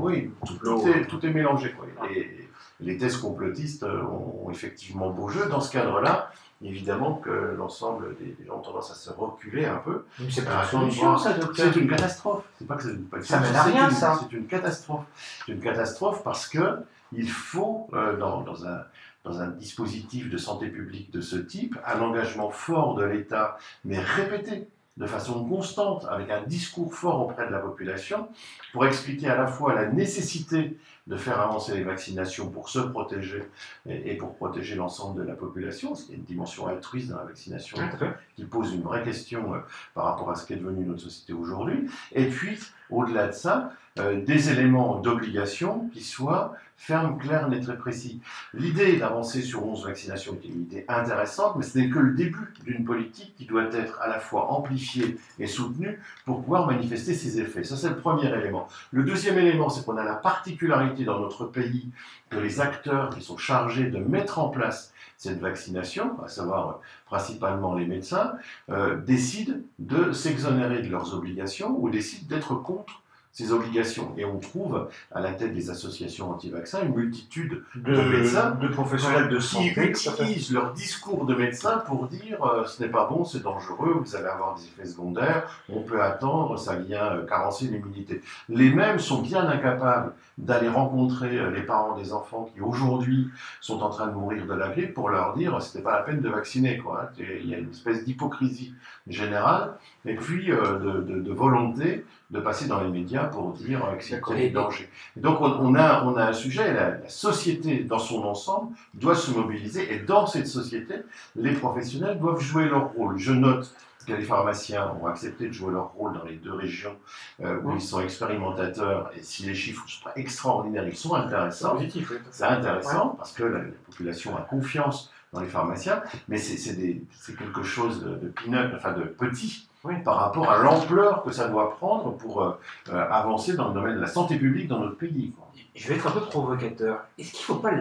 oui, 0.02 0.32
tout, 0.46 0.58
tout 0.58 0.88
est, 0.88 1.06
tout 1.06 1.26
est 1.26 1.32
mélangé. 1.32 1.72
Quoi. 1.72 1.88
Et 2.12 2.49
les 2.80 2.98
thèses 2.98 3.18
complotistes 3.18 3.84
euh, 3.84 4.02
ont, 4.04 4.50
effectivement 4.52 5.10
beau 5.10 5.28
jeu. 5.30 5.48
Dans 5.50 5.62
ce 5.62 5.72
cadre-là, 5.72 6.32
évidemment 6.62 7.16
que 7.16 7.56
l'ensemble 7.58 8.16
des, 8.18 8.32
des 8.40 8.46
gens 8.46 8.56
ont 8.58 8.62
tendance 8.62 8.92
à 8.92 8.96
se 8.96 9.10
reculer 9.12 9.66
un 9.66 9.78
peu. 9.78 10.06
Mais 10.20 10.26
C'est 10.30 10.46
pas 10.46 10.64
une 10.64 10.70
solution, 10.70 11.18
ça, 11.18 11.34
docteur. 11.34 11.72
C'est 11.74 11.80
une 11.80 11.90
catastrophe. 11.90 12.44
C'est 12.58 12.68
pas 12.68 12.76
que 12.76 12.84
c'est 12.84 13.10
pas- 13.10 13.22
Ça 13.22 13.40
mène 13.40 13.56
à 13.56 13.64
rien, 13.64 13.90
une- 13.90 13.96
ça. 13.96 14.20
C'est 14.22 14.36
une 14.36 14.46
catastrophe. 14.48 15.06
C'est 15.46 15.52
une 15.54 15.62
catastrophe 15.62 16.24
parce 16.24 16.48
que 16.48 16.80
il 17.12 17.30
faut, 17.30 17.88
euh, 17.94 18.18
dans, 18.18 18.42
dans 18.42 18.66
un, 18.68 18.82
dans 19.24 19.42
un 19.42 19.48
dispositif 19.48 20.30
de 20.30 20.38
santé 20.38 20.68
publique 20.68 21.12
de 21.12 21.22
ce 21.22 21.36
type, 21.38 21.76
un 21.86 22.00
engagement 22.02 22.50
fort 22.52 22.96
de 22.96 23.04
l'État, 23.04 23.58
mais 23.86 24.00
répété 24.00 24.68
de 24.98 25.06
façon 25.08 25.46
constante, 25.48 26.06
avec 26.10 26.30
un 26.30 26.42
discours 26.44 26.94
fort 26.94 27.22
auprès 27.22 27.48
de 27.48 27.52
la 27.52 27.60
population, 27.60 28.28
pour 28.74 28.86
expliquer 28.86 29.30
à 29.30 29.38
la 29.38 29.48
fois 29.48 29.74
la 29.74 29.88
nécessité 29.88 30.78
de 31.10 31.18
faire 31.18 31.42
avancer 31.42 31.76
les 31.76 31.84
vaccinations 31.84 32.50
pour 32.50 32.70
se 32.70 32.80
protéger 32.80 33.44
et, 33.88 34.12
et 34.12 34.16
pour 34.16 34.36
protéger 34.36 34.76
l'ensemble 34.76 35.20
de 35.22 35.28
la 35.28 35.34
population, 35.34 35.94
qu'il 35.94 36.12
y 36.12 36.14
a 36.14 36.18
une 36.18 36.24
dimension 36.24 36.68
altruiste 36.68 37.10
dans 37.10 37.18
la 37.18 37.26
vaccination 37.26 37.78
fait. 37.78 38.06
qui 38.36 38.46
pose 38.46 38.74
une 38.74 38.84
vraie 38.84 39.04
question 39.04 39.56
euh, 39.56 39.60
par 39.96 40.06
rapport 40.06 40.30
à 40.30 40.36
ce 40.36 40.46
qu'est 40.46 40.56
devenu 40.56 40.86
notre 40.86 41.02
société 41.02 41.34
aujourd'hui. 41.34 41.90
Et 42.14 42.26
puis, 42.26 42.60
au-delà 42.92 43.28
de 43.28 43.34
ça, 43.34 43.74
euh, 43.98 44.24
des 44.24 44.52
éléments 44.52 45.00
d'obligation 45.00 45.90
qui 45.94 46.02
soient 46.02 46.56
fermes, 46.80 47.18
clairs, 47.18 47.50
nets, 47.50 47.64
très 47.64 47.78
précis. 47.78 48.22
L'idée 48.54 48.96
d'avancer 48.96 49.42
sur 49.42 49.66
11 49.66 49.86
vaccinations 49.86 50.38
est 50.42 50.48
une 50.48 50.62
idée 50.62 50.86
intéressante, 50.88 51.56
mais 51.58 51.64
ce 51.64 51.78
n'est 51.78 51.90
que 51.90 52.00
le 52.00 52.14
début 52.14 52.54
d'une 52.64 52.86
politique 52.86 53.36
qui 53.36 53.46
doit 53.46 53.66
être 53.74 54.00
à 54.02 54.08
la 54.08 54.20
fois 54.20 54.52
amplifiée 54.52 55.18
et 55.40 55.46
soutenue 55.46 56.00
pour 56.24 56.42
pouvoir 56.42 56.68
manifester 56.68 57.14
ses 57.14 57.42
effets. 57.42 57.66
Ça, 57.66 57.76
c'est 57.76 57.90
le 57.90 57.98
premier 57.98 58.34
élément. 58.34 58.70
Le 58.92 59.04
deuxième 59.04 59.38
élément, 59.38 59.68
c'est 59.68 59.84
qu'on 59.86 59.98
a 59.98 60.06
la 60.06 60.16
particularité 60.16 60.99
dans 61.06 61.20
notre 61.20 61.46
pays 61.46 61.90
que 62.30 62.38
les 62.38 62.62
acteurs 62.62 63.10
qui 63.10 63.22
sont 63.22 63.38
chargés 63.38 63.90
de 63.90 64.00
mettre 64.00 64.40
en 64.40 64.50
place 64.50 64.94
cette 65.18 65.40
vaccination, 65.40 66.18
à 66.24 66.30
savoir 66.30 66.80
principalement 67.06 67.76
les 67.76 67.86
médecins, 67.86 68.34
euh, 68.70 68.96
décident 69.02 69.58
de 69.78 70.14
s'exonérer 70.14 70.82
de 70.82 70.90
leurs 70.90 71.14
obligations 71.14 71.76
ou 71.78 71.90
décident 71.90 72.28
d'être 72.30 72.56
contre 72.56 73.02
ces 73.40 73.52
obligations. 73.54 74.14
Et 74.18 74.26
on 74.26 74.38
trouve 74.40 74.90
à 75.14 75.22
la 75.22 75.32
tête 75.32 75.54
des 75.54 75.70
associations 75.70 76.30
anti-vaccins 76.32 76.82
une 76.84 76.94
multitude 76.96 77.64
de, 77.76 77.96
de 77.96 78.02
médecins 78.02 78.52
de 78.52 78.68
professionnels 78.68 79.30
de 79.30 79.38
qui 79.38 79.44
santé. 79.44 79.70
fait. 79.70 79.92
utilisent 79.92 80.52
leur 80.52 80.74
discours 80.74 81.26
de 81.26 81.36
médecin 81.36 81.78
pour 81.88 82.08
dire 82.08 82.44
euh, 82.44 82.66
ce 82.66 82.84
n'est 82.84 82.90
pas 82.90 83.08
bon, 83.08 83.24
c'est 83.24 83.42
dangereux, 83.44 84.02
vous 84.04 84.16
allez 84.16 84.26
avoir 84.28 84.56
des 84.56 84.64
effets 84.66 84.86
secondaires, 84.86 85.64
on 85.70 85.82
peut 85.82 86.02
attendre, 86.02 86.58
ça 86.60 86.76
vient 86.76 87.06
euh, 87.14 87.26
carencer 87.26 87.66
l'immunité. 87.66 88.22
Les 88.50 88.70
mêmes 88.74 89.00
sont 89.00 89.22
bien 89.22 89.48
incapables 89.48 90.12
d'aller 90.38 90.70
rencontrer 90.70 91.38
euh, 91.38 91.52
les 91.52 91.62
parents 91.64 91.96
des 91.98 92.12
enfants 92.14 92.50
qui 92.54 92.62
aujourd'hui 92.62 93.30
sont 93.62 93.80
en 93.82 93.90
train 93.90 94.08
de 94.08 94.14
mourir 94.14 94.46
de 94.48 94.54
la 94.54 94.70
grippe 94.70 94.94
pour 94.94 95.10
leur 95.10 95.34
dire 95.36 95.62
ce 95.62 95.78
n'est 95.78 95.84
pas 95.84 95.94
la 95.98 96.04
peine 96.04 96.22
de 96.22 96.30
vacciner. 96.30 96.78
Quoi, 96.78 97.04
hein. 97.04 97.10
Il 97.20 97.48
y 97.50 97.56
a 97.56 97.58
une 97.58 97.70
espèce 97.72 98.04
d'hypocrisie 98.04 98.74
générale 99.08 99.74
et 100.06 100.16
puis 100.16 100.52
euh, 100.52 100.80
de, 100.80 100.92
de- 101.02 101.20
de 101.22 101.34
volonté 101.34 102.06
de 102.30 102.40
passer 102.40 102.68
dans 102.68 102.82
les 102.82 102.90
médias 102.90 103.26
pour 103.26 103.54
dire 103.54 103.84
euh, 103.86 103.96
que 103.96 104.04
c'est 104.04 104.20
des 104.36 104.50
dangers. 104.52 104.90
Donc 105.16 105.42
on, 105.42 105.46
on 105.52 105.76
a, 105.76 106.04
on 106.06 106.16
a 106.16 106.26
un 106.26 106.34
sujet, 106.34 106.74
la, 106.74 106.92
la 106.98 107.10
société 107.10 107.80
dans 107.84 108.00
son 108.00 108.24
ensemble 108.24 108.76
doit 108.94 109.16
se 109.16 109.32
mobiliser 109.32 109.92
et 109.94 110.00
dans 110.00 110.28
cette 110.28 110.48
société, 110.48 110.96
les 111.36 111.54
professionnels 111.54 112.20
doivent 112.20 112.40
jouer 112.42 112.66
leur 112.70 112.94
rôle. 112.94 113.18
Je 113.18 113.32
note 113.32 113.74
que 114.08 114.14
les 114.14 114.24
pharmaciens 114.24 114.94
ont 115.02 115.08
accepté 115.08 115.48
de 115.48 115.52
jouer 115.54 115.72
leur 115.74 115.90
rôle 115.94 116.14
dans 116.14 116.24
les 116.24 116.36
deux 116.36 116.54
régions 116.54 116.96
euh, 117.44 117.60
où 117.64 117.74
ils 117.74 117.82
sont 117.82 118.00
expérimentateurs 118.02 119.12
et 119.16 119.22
si 119.22 119.44
les 119.46 119.54
chiffres 119.56 119.84
ne 119.86 119.90
sont 119.92 120.04
pas 120.04 120.14
extraordinaires, 120.16 120.88
ils 120.88 120.96
sont 120.96 121.14
intéressants. 121.16 121.76
positif, 121.76 122.10
oui. 122.12 122.18
C'est 122.32 122.44
intéressant 122.46 123.10
parce 123.18 123.34
que 123.34 123.44
la, 123.44 123.60
la 123.60 123.66
population 123.88 124.36
a 124.38 124.42
confiance 124.42 125.12
dans 125.34 125.42
les 125.42 125.48
pharmaciens, 125.48 126.02
mais 126.28 126.38
c'est 126.38 126.58
c'est 126.58 126.74
des- 126.74 127.04
c'est 127.12 127.36
quelque 127.38 127.62
chose 127.64 128.04
de, 128.04 128.16
de 128.16 128.28
peanut, 128.30 128.74
enfin 128.76 128.94
de 128.94 129.04
petit 129.04 129.69
Par 130.04 130.18
rapport 130.18 130.52
à 130.52 130.58
l'ampleur 130.58 131.24
que 131.24 131.32
ça 131.32 131.48
doit 131.48 131.72
prendre 131.78 132.12
pour 132.18 132.42
euh, 132.42 132.60
euh, 132.90 133.10
avancer 133.10 133.56
dans 133.56 133.70
le 133.70 133.74
domaine 133.74 133.96
de 133.96 134.02
la 134.02 134.08
santé 134.08 134.38
publique 134.38 134.68
dans 134.68 134.80
notre 134.80 134.98
pays. 134.98 135.32
Je 135.74 135.88
vais 135.88 135.96
être 135.96 136.08
un 136.08 136.12
peu 136.12 136.20
provocateur. 136.20 137.06
Est-ce 137.18 137.32
qu'il 137.32 137.40
ne 137.40 137.46
faut 137.46 137.56
pas 137.56 137.72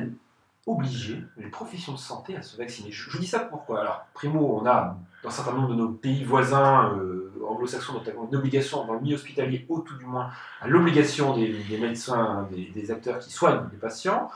obliger 0.64 1.24
les 1.38 1.48
professions 1.48 1.92
de 1.92 1.98
santé 1.98 2.36
à 2.36 2.42
se 2.42 2.56
vacciner? 2.56 2.92
Je, 2.92 3.10
vous 3.10 3.18
dis 3.18 3.26
ça 3.26 3.40
pourquoi? 3.40 3.80
Alors, 3.80 4.06
primo, 4.14 4.60
on 4.62 4.66
a 4.66 4.96
dans 5.24 5.28
un 5.28 5.32
certain 5.32 5.52
nombre 5.52 5.70
de 5.70 5.74
nos 5.74 5.88
pays 5.88 6.22
voisins, 6.22 6.94
euh, 6.94 7.32
en 7.44 7.54
anglo-saxon, 7.54 7.94
notamment 7.94 8.28
une 8.30 8.36
obligation 8.36 8.86
dans 8.86 8.92
le 8.92 9.00
milieu 9.00 9.16
hospitalier, 9.16 9.66
ou 9.68 9.80
tout 9.80 9.96
du 9.96 10.04
moins 10.04 10.30
à 10.60 10.68
l'obligation 10.68 11.36
des, 11.36 11.78
médecins, 11.80 12.48
des, 12.52 12.90
acteurs 12.92 13.18
qui 13.18 13.32
soignent 13.32 13.66
les 13.72 13.78
patients. 13.78 14.30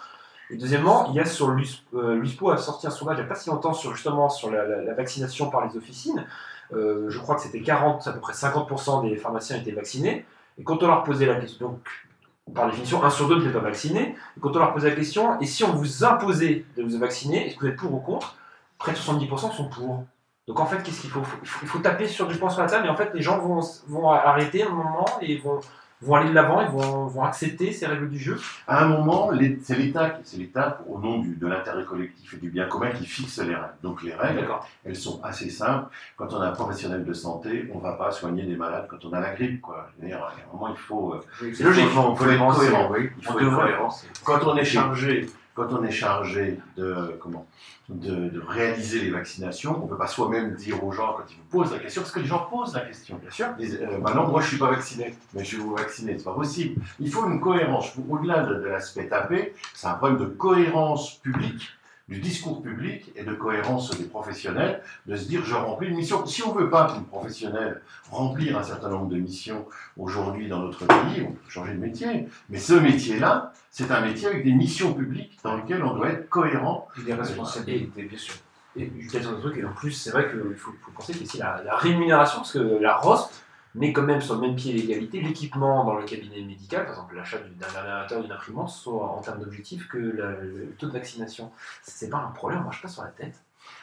Et 0.50 0.56
deuxièmement, 0.56 1.06
il 1.10 1.14
y 1.14 1.20
a 1.20 1.24
sur 1.24 1.52
l'USPO 1.52 2.50
a 2.50 2.56
sorti 2.56 2.88
un 2.88 2.90
sondage 2.90 3.18
il 3.18 3.20
n'y 3.20 3.26
a 3.26 3.28
pas 3.28 3.36
si 3.36 3.50
longtemps 3.50 3.72
sur 3.72 3.94
justement 3.94 4.28
sur 4.28 4.50
la 4.50 4.94
vaccination 4.94 5.48
par 5.48 5.64
les 5.64 5.76
officines. 5.76 6.26
Euh, 6.72 7.10
je 7.10 7.18
crois 7.18 7.34
que 7.34 7.42
c'était 7.42 7.60
40, 7.60 8.06
à 8.06 8.12
peu 8.12 8.20
près 8.20 8.32
50% 8.32 9.08
des 9.08 9.16
pharmaciens 9.16 9.56
étaient 9.56 9.72
vaccinés. 9.72 10.24
Et 10.58 10.64
quand 10.64 10.82
on 10.82 10.86
leur 10.86 11.04
posait 11.04 11.26
la 11.26 11.36
question, 11.36 11.68
donc 11.68 12.54
par 12.54 12.66
définition, 12.68 13.02
un 13.02 13.10
sur 13.10 13.28
deux 13.28 13.38
n'était 13.38 13.52
pas 13.52 13.60
vacciné. 13.60 14.16
Et 14.36 14.40
quand 14.40 14.54
on 14.54 14.58
leur 14.58 14.72
posait 14.72 14.90
la 14.90 14.96
question, 14.96 15.40
et 15.40 15.46
si 15.46 15.64
on 15.64 15.72
vous 15.72 16.04
imposait 16.04 16.64
de 16.76 16.82
vous 16.82 16.98
vacciner, 16.98 17.46
est-ce 17.46 17.56
que 17.56 17.60
vous 17.60 17.66
êtes 17.68 17.76
pour 17.76 17.94
ou 17.94 17.98
contre 17.98 18.36
Près 18.78 18.92
de 18.92 18.96
70% 18.96 19.52
sont 19.52 19.68
pour. 19.68 20.04
Donc 20.48 20.58
en 20.58 20.66
fait, 20.66 20.82
qu'est-ce 20.82 21.02
qu'il 21.02 21.10
faut? 21.10 21.22
Il, 21.62 21.68
faut 21.68 21.78
taper 21.78 22.08
sur 22.08 22.26
du 22.26 22.36
poing 22.36 22.50
sur 22.50 22.62
la 22.62 22.68
table, 22.68 22.86
et 22.86 22.90
en 22.90 22.96
fait, 22.96 23.10
les 23.14 23.22
gens 23.22 23.38
vont, 23.38 23.60
vont 23.86 24.10
arrêter 24.10 24.64
un 24.64 24.70
moment 24.70 25.06
et 25.20 25.36
vont, 25.38 25.60
vont 26.02 26.14
aller 26.16 26.30
de 26.30 26.34
l'avant 26.34 26.60
et 26.60 26.66
vont, 26.66 27.06
vont 27.06 27.24
accepter 27.24 27.72
ces 27.72 27.86
règles 27.86 28.08
du 28.10 28.18
jeu. 28.18 28.38
À 28.66 28.84
un 28.84 28.88
moment, 28.88 29.30
c'est 29.62 29.76
l'État, 29.76 30.18
c'est 30.24 30.36
l'État 30.36 30.80
au 30.88 30.98
nom 30.98 31.18
du- 31.20 31.34
de 31.36 31.46
l'intérêt 31.46 31.84
collectif 31.84 32.34
et 32.34 32.36
du 32.38 32.50
bien 32.50 32.66
commun 32.66 32.90
qui 32.90 33.06
fixe 33.06 33.38
les 33.38 33.54
règles. 33.54 33.74
Donc 33.82 34.02
les 34.02 34.14
règles, 34.14 34.46
elles 34.84 34.96
sont 34.96 35.20
assez 35.22 35.48
simples. 35.50 35.86
Quand 36.16 36.32
on 36.32 36.42
est 36.42 36.46
un 36.46 36.52
professionnel 36.52 37.04
de 37.04 37.12
santé, 37.12 37.68
on 37.72 37.78
ne 37.78 37.82
va 37.82 37.92
pas 37.92 38.10
soigner 38.10 38.42
des 38.44 38.56
malades 38.56 38.86
quand 38.88 39.04
on 39.04 39.12
a 39.12 39.20
la 39.20 39.32
grippe. 39.34 39.60
Quoi. 39.60 39.88
Je 39.96 40.02
veux 40.02 40.08
dire, 40.08 40.18
à 40.22 40.28
un 40.28 40.52
moment, 40.52 40.68
il 40.74 40.76
faut, 40.78 41.14
euh, 41.14 41.20
C'est 41.54 41.62
logique. 41.64 41.84
il 41.86 41.90
faut, 41.90 42.12
il 42.12 42.16
faut 42.16 42.30
être 42.30 42.54
cohérent. 42.56 42.90
oui. 42.92 43.10
Il 43.20 43.28
On 43.28 43.32
faut 43.32 43.38
être 43.40 43.56
cohérent. 43.56 43.94
Quand 44.24 44.44
on 44.46 44.56
est 44.56 44.64
chargé, 44.64 45.26
quand 45.54 45.72
on 45.72 45.82
est 45.84 45.90
chargé 45.90 46.58
de 46.76 47.16
comment 47.20 47.46
de, 47.88 48.28
de 48.30 48.40
réaliser 48.40 49.00
les 49.00 49.10
vaccinations, 49.10 49.78
on 49.80 49.84
ne 49.84 49.90
peut 49.90 49.98
pas 49.98 50.06
soi-même 50.06 50.54
dire 50.54 50.82
aux 50.82 50.92
gens 50.92 51.14
quand 51.16 51.24
ils 51.30 51.36
vous 51.36 51.44
posent 51.50 51.72
la 51.72 51.78
question, 51.78 52.02
parce 52.02 52.12
que 52.12 52.20
les 52.20 52.26
gens 52.26 52.46
posent 52.50 52.74
la 52.74 52.80
question. 52.80 53.18
Bien 53.20 53.30
sûr. 53.30 53.48
Ils 53.58 53.66
disent, 53.66 53.80
euh, 53.82 53.98
bah 53.98 54.14
non, 54.14 54.28
moi 54.28 54.40
je 54.40 54.48
suis 54.48 54.56
pas 54.56 54.70
vacciné, 54.70 55.14
mais 55.34 55.44
je 55.44 55.56
vais 55.56 55.62
vous 55.62 55.74
vacciner, 55.74 56.16
c'est 56.16 56.24
pas 56.24 56.32
possible. 56.34 56.80
Il 57.00 57.10
faut 57.10 57.28
une 57.28 57.40
cohérence. 57.40 57.92
Au-delà 58.08 58.44
de, 58.44 58.54
de 58.54 58.66
l'aspect 58.66 59.08
tapé, 59.08 59.54
c'est 59.74 59.88
un 59.88 59.94
problème 59.94 60.18
de 60.18 60.26
cohérence 60.26 61.16
publique, 61.16 61.68
du 62.08 62.20
discours 62.20 62.62
public 62.62 63.10
et 63.16 63.24
de 63.24 63.32
cohérence 63.32 63.96
des 63.96 64.04
professionnels, 64.04 64.82
de 65.06 65.16
se 65.16 65.28
dire 65.28 65.44
je 65.44 65.54
remplis 65.54 65.88
une 65.88 65.96
mission. 65.96 66.26
Si 66.26 66.42
on 66.42 66.52
veut 66.52 66.70
pas 66.70 66.92
qu'une 66.92 67.04
professionnelle 67.04 67.80
remplir 68.10 68.58
un 68.58 68.62
certain 68.62 68.88
nombre 68.88 69.08
de 69.08 69.16
missions 69.16 69.66
aujourd'hui 69.96 70.48
dans 70.48 70.60
notre 70.60 70.86
pays, 70.86 71.22
on 71.26 71.32
peut 71.32 71.50
changer 71.50 71.72
de 71.74 71.78
métier. 71.78 72.28
Mais 72.50 72.58
ce 72.58 72.74
métier-là, 72.74 73.52
c'est 73.70 73.90
un 73.90 74.00
métier 74.00 74.28
avec 74.28 74.44
des 74.44 74.52
missions 74.52 74.92
publiques 74.94 75.38
dans 75.42 75.56
lesquelles 75.56 75.82
on 75.82 75.94
doit 75.94 76.10
être 76.10 76.28
cohérent. 76.28 76.88
Et 76.98 77.04
des 77.04 77.14
responsabilités. 77.14 77.90
Et, 77.96 78.02
bien 78.02 78.18
sûr. 78.18 78.34
Et 78.74 78.90
un 79.14 79.34
truc, 79.34 79.58
et 79.58 79.64
en 79.64 79.72
plus, 79.72 79.92
c'est 79.92 80.10
vrai 80.10 80.30
qu'il 80.30 80.56
faut, 80.56 80.72
faut 80.80 80.90
penser 80.92 81.14
aussi 81.22 81.38
la, 81.38 81.76
rémunération, 81.76 82.38
parce 82.38 82.52
que 82.52 82.80
la 82.80 82.96
ROSP 82.96 83.30
met 83.74 83.92
quand 83.92 84.02
même 84.02 84.20
sur 84.20 84.34
le 84.34 84.42
même 84.42 84.56
pied 84.56 84.72
l'égalité 84.72 85.20
l'équipement 85.20 85.84
dans 85.84 85.96
le 85.96 86.04
cabinet 86.04 86.42
médical, 86.42 86.84
par 86.84 86.94
exemple 86.94 87.16
l'achat 87.16 87.38
du- 87.38 87.54
d'un 87.54 87.66
ordinateur, 87.66 88.22
d'une 88.22 88.32
imprimante, 88.32 88.70
soit 88.70 89.08
en 89.08 89.20
termes 89.20 89.40
d'objectifs 89.40 89.88
que 89.88 89.98
le 89.98 90.74
taux 90.78 90.86
de 90.86 90.92
vaccination. 90.92 91.50
C'est 91.82 92.10
pas 92.10 92.18
un 92.18 92.30
problème, 92.30 92.60
on 92.60 92.64
marche 92.64 92.82
pas 92.82 92.88
sur 92.88 93.02
la 93.02 93.10
tête. 93.10 93.34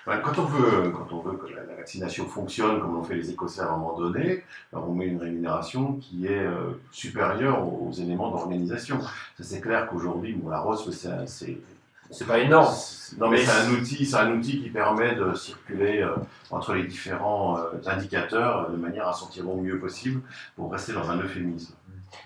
Quand 0.05 0.39
on 0.39 0.45
veut, 0.45 0.89
quand 0.89 1.07
on 1.13 1.19
veut 1.19 1.37
que 1.37 1.47
la, 1.53 1.63
vaccination 1.75 2.25
fonctionne 2.25 2.79
comme 2.79 2.95
l'ont 2.95 3.03
fait 3.03 3.15
les 3.15 3.29
Écossais 3.29 3.61
à 3.61 3.67
un 3.67 3.77
moment 3.77 3.97
donné, 3.97 4.43
on 4.73 4.93
met 4.93 5.05
une 5.05 5.19
rémunération 5.19 5.93
qui 5.93 6.25
est 6.25 6.45
euh, 6.45 6.71
supérieure 6.91 7.61
aux, 7.61 7.91
éléments 7.91 8.31
d'organisation. 8.31 8.99
C'est 9.39 9.61
clair 9.61 9.87
qu'aujourd'hui, 9.87 10.33
bon, 10.33 10.49
la 10.49 10.59
ROS, 10.59 10.89
c'est 10.91 11.57
c'est 12.11 12.27
pas 12.27 12.39
énorme. 12.39 12.73
Non, 13.17 13.29
mais 13.29 13.37
Mais 13.37 13.45
c'est 13.45 13.51
un 13.51 13.71
outil, 13.71 14.05
c'est 14.05 14.17
un 14.17 14.31
outil 14.31 14.61
qui 14.61 14.69
permet 14.69 15.15
de 15.15 15.33
circuler 15.33 16.01
euh, 16.01 16.15
entre 16.51 16.73
les 16.73 16.83
différents 16.83 17.57
euh, 17.57 17.71
indicateurs 17.87 18.67
euh, 18.67 18.71
de 18.71 18.77
manière 18.77 19.07
à 19.07 19.13
s'en 19.13 19.27
tirer 19.27 19.47
au 19.47 19.59
mieux 19.61 19.79
possible 19.79 20.21
pour 20.55 20.71
rester 20.71 20.93
dans 20.93 21.09
un 21.09 21.17
euphémisme. 21.17 21.73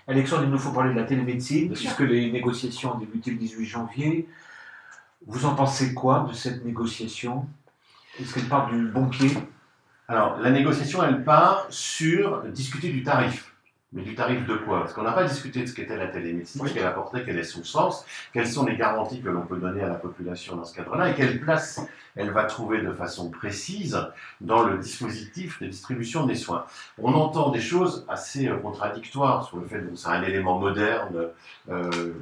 Alexandre, 0.06 0.44
il 0.44 0.50
nous 0.50 0.58
faut 0.58 0.72
parler 0.72 0.92
de 0.92 0.98
la 0.98 1.04
télémédecine, 1.04 1.72
puisque 1.72 2.00
les 2.00 2.30
négociations 2.30 2.94
ont 2.94 2.98
débuté 2.98 3.30
le 3.30 3.36
18 3.36 3.64
janvier. 3.64 4.28
Vous 5.26 5.46
en 5.46 5.54
pensez 5.54 5.94
quoi 5.94 6.26
de 6.28 6.34
cette 6.34 6.64
négociation? 6.64 7.46
Est-ce 8.20 8.34
qu'elle 8.34 8.48
part 8.48 8.70
du 8.70 8.88
bon 8.88 9.06
pied? 9.08 9.30
Alors, 10.08 10.38
la 10.38 10.50
négociation, 10.50 11.02
elle 11.02 11.24
part 11.24 11.66
sur 11.70 12.42
discuter 12.44 12.90
du 12.90 13.02
tarif. 13.02 13.53
Mais 13.94 14.02
du 14.02 14.14
tarif 14.16 14.44
de 14.46 14.56
quoi? 14.56 14.80
Parce 14.80 14.92
qu'on 14.92 15.02
n'a 15.02 15.12
pas 15.12 15.22
discuté 15.24 15.62
de 15.62 15.66
ce 15.66 15.72
qu'était 15.74 15.96
la 15.96 16.08
télémédecine, 16.08 16.60
Oui. 16.60 16.68
ce 16.68 16.74
qu'elle 16.74 16.84
apportait, 16.86 17.22
quel 17.24 17.38
est 17.38 17.44
son 17.44 17.62
sens, 17.62 18.04
quelles 18.32 18.48
sont 18.48 18.66
les 18.66 18.76
garanties 18.76 19.22
que 19.22 19.28
l'on 19.28 19.42
peut 19.42 19.56
donner 19.56 19.82
à 19.82 19.88
la 19.88 19.94
population 19.94 20.56
dans 20.56 20.64
ce 20.64 20.74
cadre-là, 20.74 21.10
et 21.10 21.14
quelle 21.14 21.40
place 21.40 21.80
elle 22.16 22.30
va 22.30 22.44
trouver 22.44 22.80
de 22.82 22.92
façon 22.92 23.30
précise 23.30 23.98
dans 24.40 24.62
le 24.64 24.78
dispositif 24.78 25.60
de 25.60 25.66
distribution 25.66 26.26
des 26.26 26.34
soins. 26.34 26.64
On 26.98 27.12
entend 27.14 27.50
des 27.50 27.60
choses 27.60 28.04
assez 28.08 28.48
euh, 28.48 28.56
contradictoires 28.56 29.44
sur 29.46 29.58
le 29.58 29.66
fait 29.66 29.80
que 29.80 29.94
c'est 29.96 30.08
un 30.08 30.22
élément 30.22 30.58
moderne, 30.58 31.28
euh, 31.70 32.12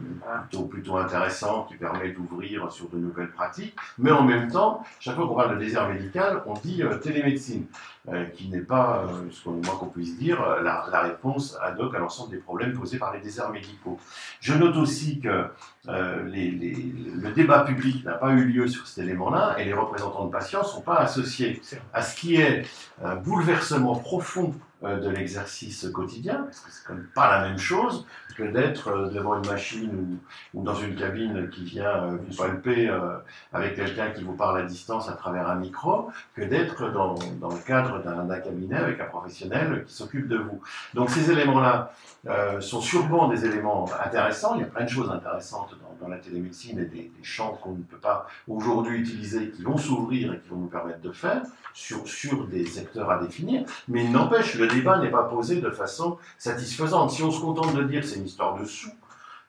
plutôt, 0.48 0.64
plutôt 0.64 0.96
intéressant, 0.96 1.64
qui 1.64 1.76
permet 1.76 2.10
d'ouvrir 2.10 2.70
sur 2.72 2.88
de 2.88 2.96
nouvelles 2.98 3.30
pratiques, 3.30 3.76
mais 3.98 4.10
en 4.10 4.22
même 4.22 4.50
temps, 4.50 4.82
chaque 5.00 5.16
fois 5.16 5.26
qu'on 5.26 5.34
parle 5.34 5.54
de 5.58 5.64
désert 5.64 5.88
médical, 5.88 6.42
on 6.46 6.54
dit 6.54 6.82
euh, 6.82 6.96
télémédecine 6.96 7.66
euh, 8.08 8.24
qui 8.26 8.48
n'est 8.48 8.60
pas, 8.60 9.04
ce 9.30 9.44
qu'on 9.44 9.52
moins 9.52 9.76
qu'on 9.76 9.86
puisse 9.86 10.18
dire, 10.18 10.40
la, 10.62 10.86
la 10.90 11.00
réponse 11.02 11.56
ad 11.62 11.78
hoc 11.78 11.94
à 11.94 11.98
l'ensemble 11.98 12.30
des 12.32 12.38
problèmes 12.38 12.72
posés 12.72 12.98
par 12.98 13.12
les 13.12 13.20
déserts 13.20 13.50
médicaux. 13.50 13.98
Je 14.40 14.54
note 14.54 14.76
aussi 14.76 15.20
que 15.20 15.44
les- 15.86 16.50
les- 16.50 16.92
le 17.20 17.30
débat 17.32 17.60
public 17.60 18.04
n'a 18.04 18.14
pas 18.14 18.30
eu 18.32 18.44
lieu 18.44 18.68
sur 18.68 18.86
cet 18.86 19.04
élément-là 19.04 19.56
et 19.58 19.64
les 19.64 19.72
représentants 19.82 20.26
de 20.26 20.30
patients 20.30 20.62
ne 20.62 20.66
sont 20.66 20.80
pas 20.80 20.96
associés 20.96 21.60
à 21.92 22.02
ce 22.02 22.16
qui 22.16 22.36
est 22.36 22.66
un 23.02 23.16
bouleversement 23.16 23.96
profond 23.96 24.54
de 24.82 25.08
l'exercice 25.08 25.88
quotidien, 25.92 26.42
parce 26.44 26.60
que 26.60 26.70
c'est 26.70 26.84
quand 26.86 26.94
même 26.94 27.08
pas 27.14 27.30
la 27.30 27.48
même 27.48 27.58
chose 27.58 28.06
que 28.36 28.42
d'être 28.42 28.88
euh, 28.88 29.10
devant 29.10 29.36
une 29.36 29.46
machine 29.46 30.18
ou, 30.54 30.62
dans 30.62 30.74
une 30.74 30.96
cabine 30.96 31.48
qui 31.50 31.64
vient 31.64 32.04
euh, 32.04 32.16
vous 32.16 32.36
palper 32.36 32.88
euh, 32.88 33.16
avec 33.52 33.76
quelqu'un 33.76 34.10
qui 34.10 34.22
vous 34.24 34.34
parle 34.34 34.58
à 34.58 34.62
distance 34.62 35.08
à 35.08 35.12
travers 35.12 35.48
un 35.48 35.56
micro, 35.56 36.10
que 36.34 36.42
d'être 36.42 36.90
dans, 36.90 37.14
dans 37.40 37.50
le 37.50 37.58
cadre 37.66 38.02
d'un 38.02 38.40
cabinet 38.40 38.76
avec 38.76 39.00
un 39.00 39.04
professionnel 39.04 39.84
qui 39.86 39.94
s'occupe 39.94 40.28
de 40.28 40.38
vous. 40.38 40.60
Donc 40.94 41.10
ces 41.10 41.30
éléments-là 41.30 41.92
euh, 42.26 42.60
sont 42.60 42.80
sûrement 42.80 43.28
des 43.28 43.44
éléments 43.44 43.88
intéressants. 44.04 44.54
Il 44.54 44.60
y 44.60 44.64
a 44.64 44.66
plein 44.66 44.84
de 44.84 44.90
choses 44.90 45.10
intéressantes 45.10 45.74
dans, 45.82 46.06
dans 46.06 46.08
la 46.08 46.18
télémédecine 46.18 46.78
et 46.78 46.84
des, 46.84 47.12
des 47.16 47.24
champs 47.24 47.58
qu'on 47.62 47.72
ne 47.72 47.82
peut 47.82 47.98
pas 47.98 48.26
aujourd'hui 48.48 48.98
utiliser, 48.98 49.50
qui 49.50 49.62
vont 49.62 49.76
s'ouvrir 49.76 50.32
et 50.32 50.40
qui 50.40 50.48
vont 50.48 50.56
nous 50.56 50.68
permettre 50.68 51.00
de 51.00 51.12
faire 51.12 51.42
sur, 51.74 52.06
sur 52.06 52.46
des 52.46 52.64
secteurs 52.66 53.10
à 53.10 53.18
définir. 53.18 53.64
Mais 53.88 54.04
il 54.04 54.12
n'empêche, 54.12 54.54
le 54.54 54.68
débat 54.72 54.98
n'est 54.98 55.10
pas 55.10 55.24
posé 55.24 55.60
de 55.60 55.70
façon 55.70 56.18
satisfaisante. 56.38 57.10
Si 57.10 57.22
on 57.22 57.30
se 57.30 57.40
contente 57.40 57.74
de 57.74 57.82
dire 57.84 58.04
c'est 58.04 58.16
une 58.16 58.26
histoire 58.26 58.56
de 58.58 58.64
sous, 58.64 58.90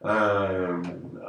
euh, 0.05 0.77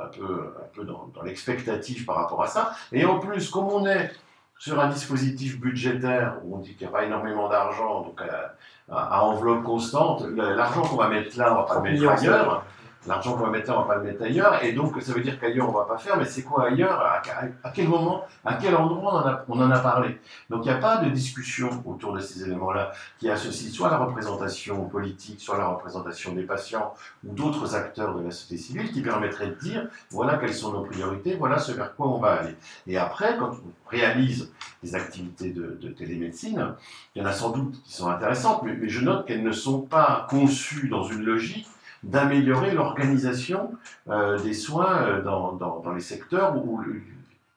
un 0.03 0.07
peu, 0.09 0.55
un 0.63 0.69
peu 0.75 0.85
dans, 0.85 1.09
dans 1.15 1.23
l'expectative 1.23 2.05
par 2.05 2.17
rapport 2.17 2.43
à 2.43 2.47
ça. 2.49 2.73
Et 2.93 3.05
en 3.05 3.19
plus, 3.19 3.49
comme 3.51 3.67
on 3.67 3.87
est 3.87 4.11
sur 4.59 4.81
un 4.81 4.89
dispositif 4.89 5.61
budgétaire 5.61 6.37
où 6.45 6.57
on 6.57 6.59
dit 6.59 6.75
qu'il 6.75 6.87
n'y 6.87 6.93
a 6.93 6.97
pas 6.97 7.05
énormément 7.05 7.49
d'argent, 7.49 8.03
donc 8.03 8.21
à, 8.21 8.55
à- 8.95 9.17
à 9.17 9.21
enveloppe 9.23 9.63
constante, 9.65 10.25
l'argent 10.37 10.83
qu'on 10.83 10.97
va 10.97 11.09
mettre 11.09 11.37
là, 11.39 11.53
on 11.53 11.57
va 11.57 11.63
pas 11.65 11.75
le 11.75 11.81
30 11.81 11.83
mettre 11.85 12.03
ailleurs. 12.31 12.65
L'argent 13.07 13.35
qu'on 13.35 13.45
va 13.45 13.51
mettre 13.51 13.71
là, 13.71 13.79
on 13.79 13.83
va 13.83 13.95
pas 13.95 14.01
le 14.01 14.05
mettre 14.05 14.23
ailleurs. 14.23 14.65
Et 14.65 14.73
donc, 14.73 15.01
ça 15.03 15.13
veut 15.13 15.21
dire 15.21 15.39
qu'ailleurs, 15.39 15.69
on 15.69 15.73
va 15.73 15.85
pas 15.85 15.99
faire. 15.99 16.17
Mais 16.17 16.25
c'est 16.25 16.43
quoi 16.43 16.69
ailleurs? 16.69 17.01
À, 17.01 17.71
quel 17.71 17.89
moment? 17.89 18.25
À 18.45 18.55
quel 18.55 18.75
endroit 18.75 19.45
on 19.49 19.61
en 19.61 19.71
a, 19.71 19.79
parlé? 19.79 20.19
Donc, 20.49 20.65
il 20.65 20.69
n'y 20.69 20.75
a 20.75 20.79
pas 20.79 20.99
de 20.99 21.11
discussion 21.11 21.83
autour 21.85 22.15
de 22.15 22.21
ces 22.21 22.45
éléments-là 22.45 22.93
qui 23.19 23.29
associent 23.29 23.71
soit 23.73 23.91
la 23.91 23.99
représentation 23.99 24.87
politique, 24.87 25.41
soit 25.41 25.59
la 25.59 25.67
représentation 25.67 26.33
des 26.33 26.45
patients 26.45 26.95
ou 27.27 27.35
d'autres 27.35 27.75
acteurs 27.75 28.15
de 28.15 28.23
la 28.23 28.31
société 28.31 28.63
civile 28.63 28.93
qui 28.93 29.03
permettraient 29.03 29.49
de 29.49 29.55
dire 29.55 29.89
voilà 30.11 30.39
quelles 30.39 30.55
sont 30.55 30.73
nos 30.73 30.83
priorités, 30.83 31.37
voilà 31.37 31.59
ce 31.59 31.73
vers 31.73 31.95
quoi 31.97 32.09
on 32.09 32.19
va 32.19 32.33
aller. 32.33 32.57
Et 32.87 32.97
après, 32.97 33.37
quand 33.37 33.51
on 33.51 33.91
réalise 33.91 34.53
des 34.83 34.95
activités 34.95 35.51
de, 35.51 35.79
de 35.81 35.89
télémédecine, 35.89 36.75
il 37.15 37.23
y 37.23 37.25
en 37.25 37.29
a 37.29 37.33
sans 37.33 37.51
doute 37.51 37.83
qui 37.83 37.93
sont 37.93 38.09
intéressantes, 38.09 38.63
mais 38.63 38.89
je 38.89 39.01
note 39.01 39.27
qu'elles 39.27 39.43
ne 39.43 39.53
sont 39.53 39.81
pas 39.83 40.27
conçues 40.31 40.89
dans 40.89 41.03
une 41.03 41.23
logique 41.23 41.69
d'améliorer 42.05 42.73
l'organisation 42.73 43.73
euh, 44.09 44.39
des 44.39 44.53
soins 44.55 45.03
euh, 45.03 45.23
dans, 45.23 45.53
dans- 45.53 45.83
les 45.95 46.01
secteurs 46.01 46.57
où 46.57 46.79
le- 46.79 47.01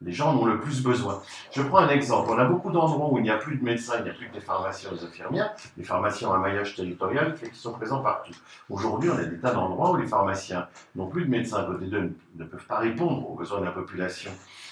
les 0.03 0.11
gens 0.13 0.29
en 0.31 0.37
ont 0.37 0.45
le 0.45 0.59
plus 0.59 0.83
besoin. 0.83 1.19
Je 1.51 1.61
prends 1.63 1.79
un 1.79 1.89
exemple. 1.89 2.29
On 2.31 2.37
a 2.37 2.45
beaucoup 2.45 2.71
d'endroits 2.71 3.11
où 3.11 3.17
il 3.17 3.23
n'y 3.23 3.31
a 3.31 3.37
plus 3.37 3.55
de 3.57 3.63
médecins, 3.63 3.93
il 3.97 4.03
n'y 4.03 4.11
a 4.11 4.13
plus 4.13 4.27
que 4.29 4.33
des 4.35 4.39
pharmaciens 4.39 4.91
ou 4.91 4.95
des 4.95 5.03
infirmières. 5.05 5.55
Les 5.75 5.83
pharmaciens 5.83 6.29
ont 6.29 6.33
un 6.33 6.39
maillage 6.39 6.75
territorial 6.75 7.33
qui 7.33 7.49
sont 7.57 7.71
présents 7.73 8.03
partout. 8.03 8.33
Aujourd'hui, 8.69 9.09
on 9.09 9.17
a 9.17 9.23
des 9.23 9.39
tas 9.39 9.53
d'endroits 9.53 9.89
où 9.91 9.95
les 9.97 10.05
pharmaciens 10.05 10.67
n'ont 10.95 11.07
plus 11.07 11.25
de 11.25 11.31
médecins 11.31 11.63
côté 11.63 11.87
d'eux, 11.87 12.11
ne 12.35 12.43
peuvent 12.45 12.65
pas 12.67 12.77
répondre 12.77 13.27
aux 13.27 13.33
besoins 13.35 13.59
de 13.59 13.65
la 13.65 13.71
population. 13.71 14.29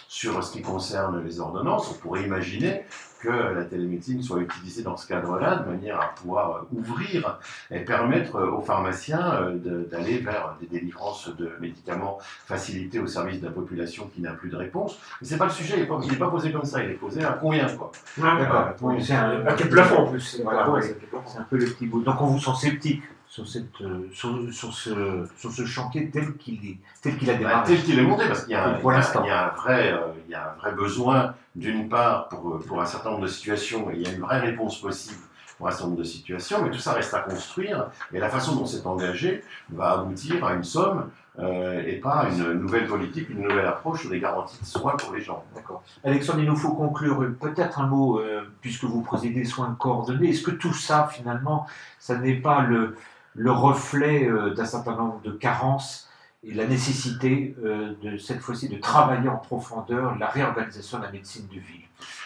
sur 0.08 0.44
ce 0.44 0.52
qui 0.54 0.62
concerne 0.62 1.24
les 1.26 1.40
ordonnances, 1.40 1.90
on 1.90 1.96
pourrait 1.96 2.22
imaginer 2.24 2.86
que 3.26 3.54
la 3.54 3.66
télémédecine 3.66 4.22
soit 4.22 4.40
utilisée 4.40 4.84
dans 4.84 4.98
ce 4.98 5.08
cadre-là, 5.08 5.58
de 5.58 5.72
manière 5.72 6.00
à 6.00 6.08
pouvoir 6.16 6.66
ouvrir 6.72 7.40
et 7.72 7.80
permettre 7.80 8.42
aux 8.42 8.62
pharmaciens 8.62 9.34
euh, 9.42 9.86
d'aller 9.90 10.20
vers 10.20 10.56
des 10.62 10.68
délivrances 10.68 11.30
de 11.36 11.52
médicaments 11.60 12.20
facilités 12.46 13.00
au 13.00 13.08
service 13.08 13.42
de 13.42 13.48
la 13.48 13.52
population 13.52 14.10
qui 14.14 14.22
n'a 14.22 14.32
plus 14.32 14.50
de 14.50 14.56
réponse. 14.56 15.00
Mais 15.22 15.28
c'est 15.28 15.38
pas 15.38 15.46
le 15.46 15.52
sujet, 15.52 15.76
il 15.78 16.12
n'est 16.12 16.18
pas, 16.18 16.30
posé 16.30 16.52
comme 16.52 16.66
ça, 16.66 16.84
il 16.84 16.92
est 16.92 16.96
posé 16.96 17.24
à 17.24 17.34
combien 17.34 17.68
quoi. 17.70 17.92
D'accord. 18.18 18.70
c'est 19.02 19.14
un, 19.14 19.46
à 19.46 19.54
quel 19.54 19.70
plafond 19.70 20.04
en 20.04 20.08
plus 20.08 20.22
C'est 20.22 20.46
un 20.46 21.44
peu 21.50 21.58
le 21.58 21.66
petit 21.66 21.88
bout. 21.88 22.02
Donc 22.02 22.22
on 22.22 22.28
vous 22.28 22.40
sent 22.40 22.52
sceptique 22.60 23.04
sur, 23.36 23.46
cette, 23.46 23.82
euh, 23.82 24.08
sur, 24.14 24.54
sur, 24.54 24.74
ce, 24.74 25.28
sur 25.38 25.52
ce 25.52 25.66
chantier 25.66 26.10
tel 26.10 26.38
qu'il 26.38 26.66
est, 26.66 26.78
tel 27.02 27.18
qu'il 27.18 27.30
a 27.30 27.34
bah, 27.34 27.40
démarré. 27.40 27.68
tel 27.68 27.84
qu'il 27.84 28.00
est 28.00 28.02
monté, 28.02 28.28
parce 28.28 28.44
qu'il 28.44 28.54
y, 28.54 28.56
a 28.56 28.66
un, 28.66 28.80
il 28.80 29.28
y 29.28 29.30
a 29.30 29.52
un 29.52 29.56
vrai, 29.56 29.92
euh, 29.92 30.00
il 30.26 30.32
y 30.32 30.36
a 30.36 30.54
un 30.54 30.62
vrai 30.62 30.72
besoin, 30.72 31.36
d'une 31.54 31.90
part, 31.90 32.30
pour, 32.30 32.60
pour 32.66 32.82
un 32.82 32.86
certain 32.86 33.12
nombre 33.12 33.24
de 33.24 33.28
situations, 33.28 33.92
et 33.92 33.96
il 33.96 34.04
y 34.04 34.08
a 34.08 34.14
une 34.14 34.22
vraie 34.22 34.40
réponse 34.40 34.80
possible 34.80 35.20
pour 35.58 35.68
un 35.68 35.72
certain 35.72 35.88
nombre 35.88 35.98
de 35.98 36.06
situations, 36.06 36.64
mais 36.64 36.72
tout 36.72 36.80
ça 36.80 36.94
reste 36.94 37.14
à 37.14 37.20
construire, 37.20 37.88
et 38.14 38.20
la 38.20 38.30
façon 38.30 38.56
dont 38.56 38.66
c'est 38.66 38.86
engagé 38.86 39.44
va 39.70 39.92
aboutir 39.92 40.46
à 40.46 40.54
une 40.54 40.64
somme 40.64 41.10
euh, 41.38 41.84
et 41.86 41.98
pas 41.98 42.30
une 42.32 42.54
nouvelle 42.54 42.88
politique, 42.88 43.30
une 43.30 43.42
nouvelle 43.42 43.66
approche 43.66 44.02
sur 44.02 44.10
des 44.12 44.22
garanties 44.22 44.60
de 44.62 44.66
soins 44.66 44.96
pour 44.96 45.14
les 45.14 45.22
gens. 45.22 45.44
D'accord. 45.54 45.84
Alexandre, 46.06 46.40
il 46.40 46.46
nous 46.46 46.56
faut 46.56 46.74
conclure. 46.74 47.20
Peut-être 47.38 47.82
un 47.82 47.88
mot, 47.88 48.22
puisque 48.62 48.86
vous 48.86 49.02
présidez 49.02 49.44
soins 49.44 49.76
coordonnés. 49.78 50.30
Est-ce 50.30 50.44
que 50.44 50.52
tout 50.52 50.74
ça, 50.74 51.10
finalement, 51.12 51.68
ça 52.00 52.18
n'est 52.18 52.36
pas 52.36 52.62
le, 52.62 52.96
le 53.36 53.52
reflet 53.52 54.28
euh, 54.28 54.54
d'un 54.54 54.66
certain 54.66 54.96
nombre 54.96 55.22
de 55.22 55.32
carences 55.32 56.10
et 56.44 56.54
la 56.54 56.66
nécessité 56.66 57.56
euh, 57.64 57.94
de 58.02 58.18
cette 58.18 58.40
fois-ci 58.40 58.70
de 58.70 58.78
travailler 58.78 59.30
en 59.30 59.38
profondeur 59.38 60.18
la 60.18 60.28
réorganisation 60.28 61.00
de 61.00 61.04
la 61.04 61.12
médecine 61.12 61.48
de 61.48 61.60
ville. 61.60 61.82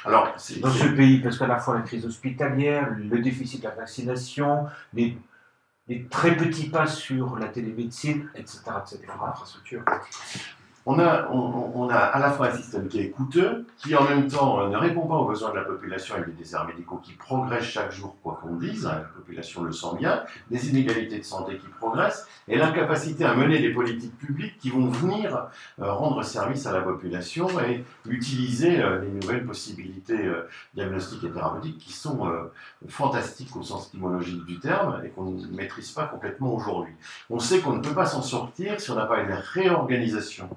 Alors, 0.05 0.33
dans 0.61 0.71
ce 0.71 0.87
pays, 0.87 1.19
parce 1.19 1.37
qu'à 1.37 1.47
la 1.47 1.57
fois 1.57 1.75
la 1.75 1.81
crise 1.81 2.05
hospitalière, 2.05 2.89
le 2.97 3.19
déficit 3.19 3.61
de 3.61 3.67
la 3.67 3.75
vaccination, 3.75 4.65
les, 4.93 5.17
les 5.87 6.05
très 6.05 6.35
petits 6.35 6.69
pas 6.69 6.87
sur 6.87 7.37
la 7.37 7.47
télémédecine, 7.47 8.29
etc., 8.35 8.61
etc., 8.81 9.07
on 10.85 10.97
a, 10.99 11.27
on, 11.29 11.89
a 11.89 11.95
à 11.95 12.19
la 12.19 12.31
fois 12.31 12.47
un 12.47 12.55
système 12.55 12.87
qui 12.87 12.99
est 12.99 13.09
coûteux, 13.09 13.65
qui 13.77 13.95
en 13.95 14.03
même 14.03 14.27
temps 14.27 14.61
euh, 14.61 14.69
ne 14.69 14.77
répond 14.77 15.07
pas 15.07 15.15
aux 15.15 15.27
besoins 15.27 15.51
de 15.51 15.55
la 15.55 15.63
population 15.63 16.15
avec 16.15 16.27
des 16.27 16.43
déserts 16.43 16.65
médicaux 16.65 16.97
qui 17.03 17.13
progressent 17.13 17.63
chaque 17.63 17.91
jour, 17.91 18.15
quoi 18.23 18.39
qu'on 18.41 18.55
dise, 18.55 18.85
hein, 18.85 18.95
la 18.95 19.01
population 19.01 19.63
le 19.63 19.71
sent 19.71 19.97
bien, 19.97 20.23
des 20.49 20.69
inégalités 20.69 21.19
de 21.19 21.23
santé 21.23 21.57
qui 21.57 21.67
progressent, 21.67 22.27
et 22.47 22.57
l'incapacité 22.57 23.25
à 23.25 23.35
mener 23.35 23.59
des 23.59 23.71
politiques 23.71 24.17
publiques 24.17 24.57
qui 24.57 24.69
vont 24.69 24.87
venir 24.87 25.47
euh, 25.79 25.91
rendre 25.91 26.23
service 26.23 26.65
à 26.65 26.73
la 26.73 26.81
population 26.81 27.47
et 27.61 27.83
utiliser 28.07 28.81
euh, 28.81 29.01
les 29.01 29.09
nouvelles 29.09 29.45
possibilités 29.45 30.19
diagnostiques 30.73 31.23
et 31.23 31.31
thérapeutiques 31.31 31.77
qui 31.77 31.93
sont 31.93 32.29
fantastiques 32.87 33.55
au 33.55 33.63
sens 33.63 33.87
étymologique 33.87 34.45
du 34.45 34.59
terme 34.59 35.01
et 35.05 35.09
qu'on 35.09 35.25
ne 35.25 35.47
maîtrise 35.47 35.91
pas 35.91 36.05
complètement 36.05 36.53
aujourd'hui. 36.53 36.93
On 37.29 37.39
sait 37.39 37.59
qu'on 37.59 37.73
ne 37.73 37.81
peut 37.81 37.93
pas 37.93 38.05
s'en 38.05 38.21
sortir 38.21 38.79
si 38.79 38.91
on 38.91 38.95
n'a 38.95 39.05
pas 39.05 39.19
une 39.19 39.31
réorganisation 39.31 40.49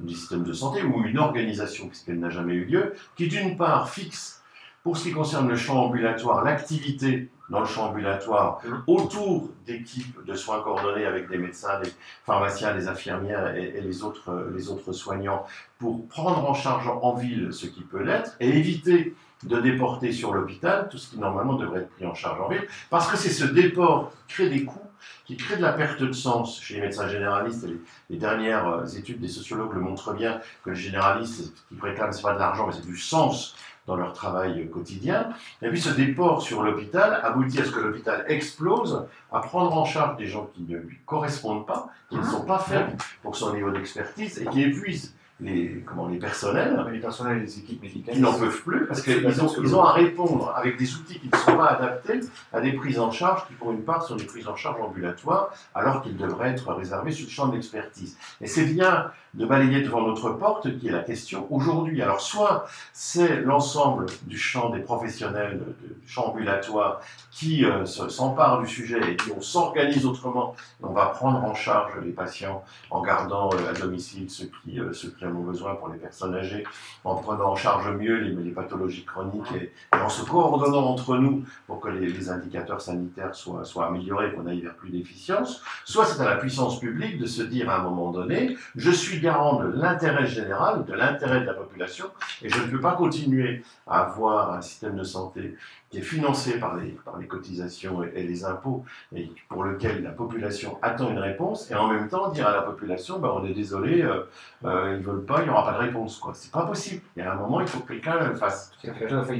du 0.00 0.14
système 0.14 0.44
de 0.44 0.52
santé 0.52 0.82
ou 0.82 1.04
une 1.04 1.18
organisation, 1.18 1.88
puisqu'elle 1.88 2.18
n'a 2.18 2.30
jamais 2.30 2.54
eu 2.54 2.64
lieu, 2.64 2.94
qui 3.16 3.28
d'une 3.28 3.56
part 3.56 3.90
fixe, 3.90 4.42
pour 4.82 4.96
ce 4.96 5.04
qui 5.04 5.12
concerne 5.12 5.48
le 5.48 5.56
champ 5.56 5.84
ambulatoire, 5.84 6.44
l'activité 6.44 7.28
dans 7.48 7.60
le 7.60 7.66
champ 7.66 7.90
ambulatoire 7.90 8.60
autour 8.86 9.50
d'équipes 9.66 10.24
de 10.24 10.34
soins 10.34 10.62
coordonnés 10.62 11.06
avec 11.06 11.28
des 11.28 11.38
médecins, 11.38 11.80
des 11.80 11.90
pharmaciens, 12.24 12.74
des 12.74 12.88
infirmières 12.88 13.56
et, 13.56 13.80
les, 13.80 14.02
autres, 14.02 14.48
les 14.54 14.68
autres 14.68 14.92
soignants 14.92 15.44
pour 15.78 16.06
prendre 16.08 16.48
en 16.48 16.54
charge 16.54 16.88
en 16.88 17.14
ville 17.14 17.52
ce 17.52 17.66
qui 17.66 17.82
peut 17.82 18.02
l'être 18.02 18.36
et 18.40 18.48
éviter 18.48 19.14
de 19.42 19.60
déporter 19.60 20.12
sur 20.12 20.32
l'hôpital 20.32 20.88
tout 20.88 20.98
ce 20.98 21.10
qui 21.10 21.18
normalement 21.18 21.54
devrait 21.54 21.80
être 21.80 21.90
pris 21.90 22.06
en 22.06 22.14
charge 22.14 22.40
en 22.40 22.48
ville, 22.48 22.66
parce 22.88 23.10
que 23.10 23.16
c'est 23.16 23.30
ce 23.30 23.44
déport 23.44 24.12
qui 24.28 24.34
crée 24.34 24.48
des 24.48 24.64
coûts, 24.64 24.85
qui 25.24 25.36
crée 25.36 25.56
de 25.56 25.62
la 25.62 25.72
perte 25.72 26.00
de 26.02 26.12
sens 26.12 26.60
chez 26.60 26.74
les 26.74 26.80
médecins 26.82 27.08
généralistes. 27.08 27.66
les, 28.10 28.16
dernières 28.16 28.68
euh, 28.68 28.86
études 28.86 29.20
des 29.20 29.28
sociologues 29.28 29.74
le 29.74 29.80
montrent 29.80 30.12
bien 30.12 30.40
que 30.64 30.70
les 30.70 30.76
généralistes, 30.76 31.44
ce 31.44 31.68
qu'ils 31.68 31.80
réclament, 31.82 32.12
ce 32.12 32.18
n'est 32.18 32.22
pas 32.22 32.34
de 32.34 32.38
l'argent, 32.38 32.66
mais 32.66 32.72
c'est 32.72 32.86
du 32.86 32.96
sens 32.96 33.56
dans 33.86 33.96
leur 33.96 34.12
travail 34.12 34.68
quotidien. 34.68 35.30
Et 35.62 35.68
puis 35.68 35.80
ce 35.80 35.90
déport 35.90 36.42
sur 36.42 36.62
l'hôpital 36.62 37.20
aboutit 37.22 37.60
à 37.60 37.64
ce 37.64 37.70
que 37.70 37.80
l'hôpital 37.80 38.24
explose, 38.28 39.06
à 39.32 39.40
prendre 39.40 39.76
en 39.76 39.84
charge 39.84 40.16
des 40.16 40.26
gens 40.26 40.48
qui 40.54 40.62
ne 40.62 40.78
lui 40.78 40.98
correspondent 41.06 41.66
pas, 41.66 41.88
qui 42.08 42.16
ne 42.16 42.24
sont 42.24 42.44
pas 42.44 42.58
faits 42.58 42.86
pour 43.22 43.36
son 43.36 43.54
niveau 43.54 43.70
d'expertise 43.70 44.40
et 44.40 44.46
qui 44.46 44.62
épuisent 44.62 45.14
les, 45.40 45.82
comment, 45.84 46.08
les 46.08 46.18
personnels, 46.18 46.82
les 46.90 46.98
personnels 46.98 47.40
les 47.40 47.58
équipes 47.58 47.82
médicales, 47.82 48.14
qui 48.14 48.20
n'en 48.20 48.32
peuvent 48.32 48.62
plus 48.62 48.86
parce 48.86 49.02
qu'ils 49.02 49.42
ont, 49.42 49.52
ils 49.62 49.76
ont 49.76 49.82
à 49.82 49.92
répondre 49.92 50.52
avec 50.56 50.78
des 50.78 50.94
outils 50.94 51.20
qui 51.20 51.28
ne 51.30 51.36
sont 51.36 51.56
pas 51.56 51.66
adaptés 51.66 52.20
à 52.52 52.60
des 52.60 52.72
prises 52.72 52.98
en 52.98 53.10
charge 53.10 53.46
qui, 53.46 53.52
pour 53.54 53.72
une 53.72 53.82
part, 53.82 54.02
sont 54.02 54.16
des 54.16 54.24
prises 54.24 54.48
en 54.48 54.56
charge 54.56 54.80
ambulatoires, 54.80 55.50
alors 55.74 56.02
qu'ils 56.02 56.16
devraient 56.16 56.50
être 56.50 56.72
réservés 56.72 57.12
sur 57.12 57.26
le 57.26 57.30
champ 57.30 57.48
d'expertise. 57.48 58.16
Et 58.40 58.46
c'est 58.46 58.64
bien 58.64 59.10
de 59.36 59.44
balayer 59.44 59.82
devant 59.82 60.06
notre 60.06 60.30
porte 60.30 60.78
qui 60.78 60.88
est 60.88 60.92
la 60.92 61.02
question 61.02 61.46
aujourd'hui. 61.50 62.00
Alors, 62.00 62.20
soit 62.20 62.66
c'est 62.94 63.42
l'ensemble 63.42 64.06
du 64.22 64.38
champ 64.38 64.70
des 64.70 64.80
professionnels, 64.80 65.60
du 65.82 66.08
champ 66.08 66.28
ambulatoire, 66.28 67.00
qui 67.30 67.64
euh, 67.64 67.84
s'empare 67.84 68.62
du 68.62 68.66
sujet 68.66 68.98
et 69.12 69.16
qui 69.16 69.30
on 69.36 69.42
s'organise 69.42 70.06
autrement, 70.06 70.54
on 70.82 70.92
va 70.92 71.06
prendre 71.06 71.44
en 71.44 71.54
charge 71.54 71.92
les 72.02 72.12
patients 72.12 72.64
en 72.90 73.02
gardant 73.02 73.50
euh, 73.52 73.70
à 73.70 73.74
domicile 73.74 74.30
ceux 74.30 74.50
qui, 74.64 74.80
euh, 74.80 74.92
ceux 74.94 75.10
qui 75.10 75.25
ont 75.34 75.42
besoin 75.42 75.74
pour 75.74 75.88
les 75.88 75.98
personnes 75.98 76.34
âgées, 76.34 76.64
en 77.04 77.16
prenant 77.16 77.52
en 77.52 77.56
charge 77.56 77.88
mieux 77.96 78.16
les, 78.16 78.50
pathologies 78.50 79.04
chroniques 79.04 79.52
et, 79.54 79.72
en 79.94 80.08
se 80.08 80.24
coordonnant 80.24 80.86
entre 80.86 81.16
nous 81.16 81.44
pour 81.66 81.80
que 81.80 81.88
les, 81.88 82.30
indicateurs 82.30 82.80
sanitaires 82.80 83.34
soient, 83.34 83.64
soient 83.64 83.86
améliorés, 83.86 84.32
qu'on 84.32 84.46
aille 84.46 84.60
vers 84.60 84.74
plus 84.74 84.90
d'efficience. 84.90 85.62
Soit 85.84 86.06
c'est 86.06 86.20
à 86.20 86.24
la 86.24 86.36
puissance 86.36 86.80
publique 86.80 87.18
de 87.18 87.26
se 87.26 87.42
dire 87.42 87.70
à 87.70 87.80
un 87.80 87.82
moment 87.82 88.10
donné, 88.10 88.56
je 88.74 88.90
suis 88.90 89.20
garant 89.20 89.62
de 89.62 89.68
l'intérêt 89.68 90.26
général, 90.26 90.84
de 90.84 90.92
l'intérêt 90.92 91.40
de 91.40 91.46
la 91.46 91.54
population, 91.54 92.06
et 92.42 92.48
je 92.48 92.60
ne 92.60 92.68
peux 92.68 92.80
pas 92.80 92.92
continuer 92.92 93.62
à 93.86 94.00
avoir 94.00 94.52
un 94.52 94.62
système 94.62 94.96
de 94.96 95.04
santé 95.04 95.56
qui 95.90 95.98
est 95.98 96.02
financé 96.02 96.58
par 96.58 96.76
les, 96.76 96.90
par 97.04 97.18
les 97.18 97.26
cotisations 97.26 98.02
et, 98.02 98.22
les 98.22 98.44
impôts, 98.44 98.84
et 99.14 99.30
pour 99.48 99.62
lequel 99.62 100.02
la 100.02 100.10
population 100.10 100.78
attend 100.82 101.10
une 101.10 101.18
réponse, 101.18 101.70
et 101.70 101.74
en 101.74 101.88
même 101.88 102.08
temps 102.08 102.30
dire 102.30 102.48
à 102.48 102.52
la 102.52 102.62
population, 102.62 103.18
ben, 103.20 103.28
on 103.28 103.44
est 103.46 103.54
désolé, 103.54 104.02
euh, 104.02 104.22
euh, 104.64 104.96
ils 104.98 105.04
veulent 105.16 105.26
pas, 105.26 105.40
il 105.40 105.44
n'y 105.44 105.50
aura 105.50 105.64
pas 105.64 105.72
de 105.72 105.78
réponse. 105.78 106.20
Ce 106.34 106.46
n'est 106.46 106.50
pas 106.52 106.66
possible. 106.66 107.02
Il 107.16 107.22
y 107.22 107.26
a 107.26 107.32
un 107.32 107.36
moment, 107.36 107.60
il 107.60 107.66
faut 107.66 107.80
que 107.80 107.88
quelqu'un 107.88 108.20
le 108.20 108.34
fasse. 108.34 108.72
Il 108.82 108.90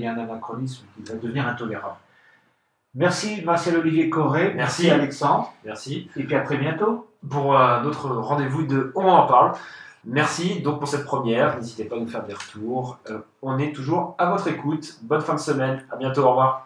y 0.01 0.07
a 0.07 0.13
un 0.13 0.19
anachronisme 0.19 0.85
qui 0.97 1.03
va 1.11 1.19
devenir 1.19 1.47
intolérable. 1.47 1.97
Merci 2.95 3.43
Marcel 3.45 3.77
Olivier 3.77 4.09
Corré. 4.09 4.55
Merci, 4.55 4.91
Alexandre. 4.91 5.53
Merci. 5.65 6.11
Et 6.17 6.25
puis 6.25 6.35
à 6.35 6.41
très 6.41 6.57
bientôt. 6.57 7.11
Pour 7.29 7.59
un 7.59 7.85
autre 7.85 8.09
rendez-vous 8.09 8.65
de 8.65 8.93
On 8.95 9.07
en 9.07 9.27
parle. 9.27 9.53
Merci 10.05 10.63
donc 10.63 10.79
pour 10.79 10.89
cette 10.89 11.05
première. 11.05 11.57
N'hésitez 11.57 11.85
pas 11.85 11.97
à 11.97 11.99
nous 11.99 12.07
faire 12.07 12.25
des 12.25 12.33
retours. 12.33 12.99
Euh, 13.11 13.19
on 13.43 13.59
est 13.59 13.73
toujours 13.73 14.15
à 14.19 14.31
votre 14.31 14.49
écoute. 14.49 14.99
Bonne 15.03 15.21
fin 15.21 15.35
de 15.35 15.41
semaine. 15.41 15.85
À 15.91 15.97
bientôt. 15.97 16.23
Au 16.23 16.31
revoir. 16.31 16.66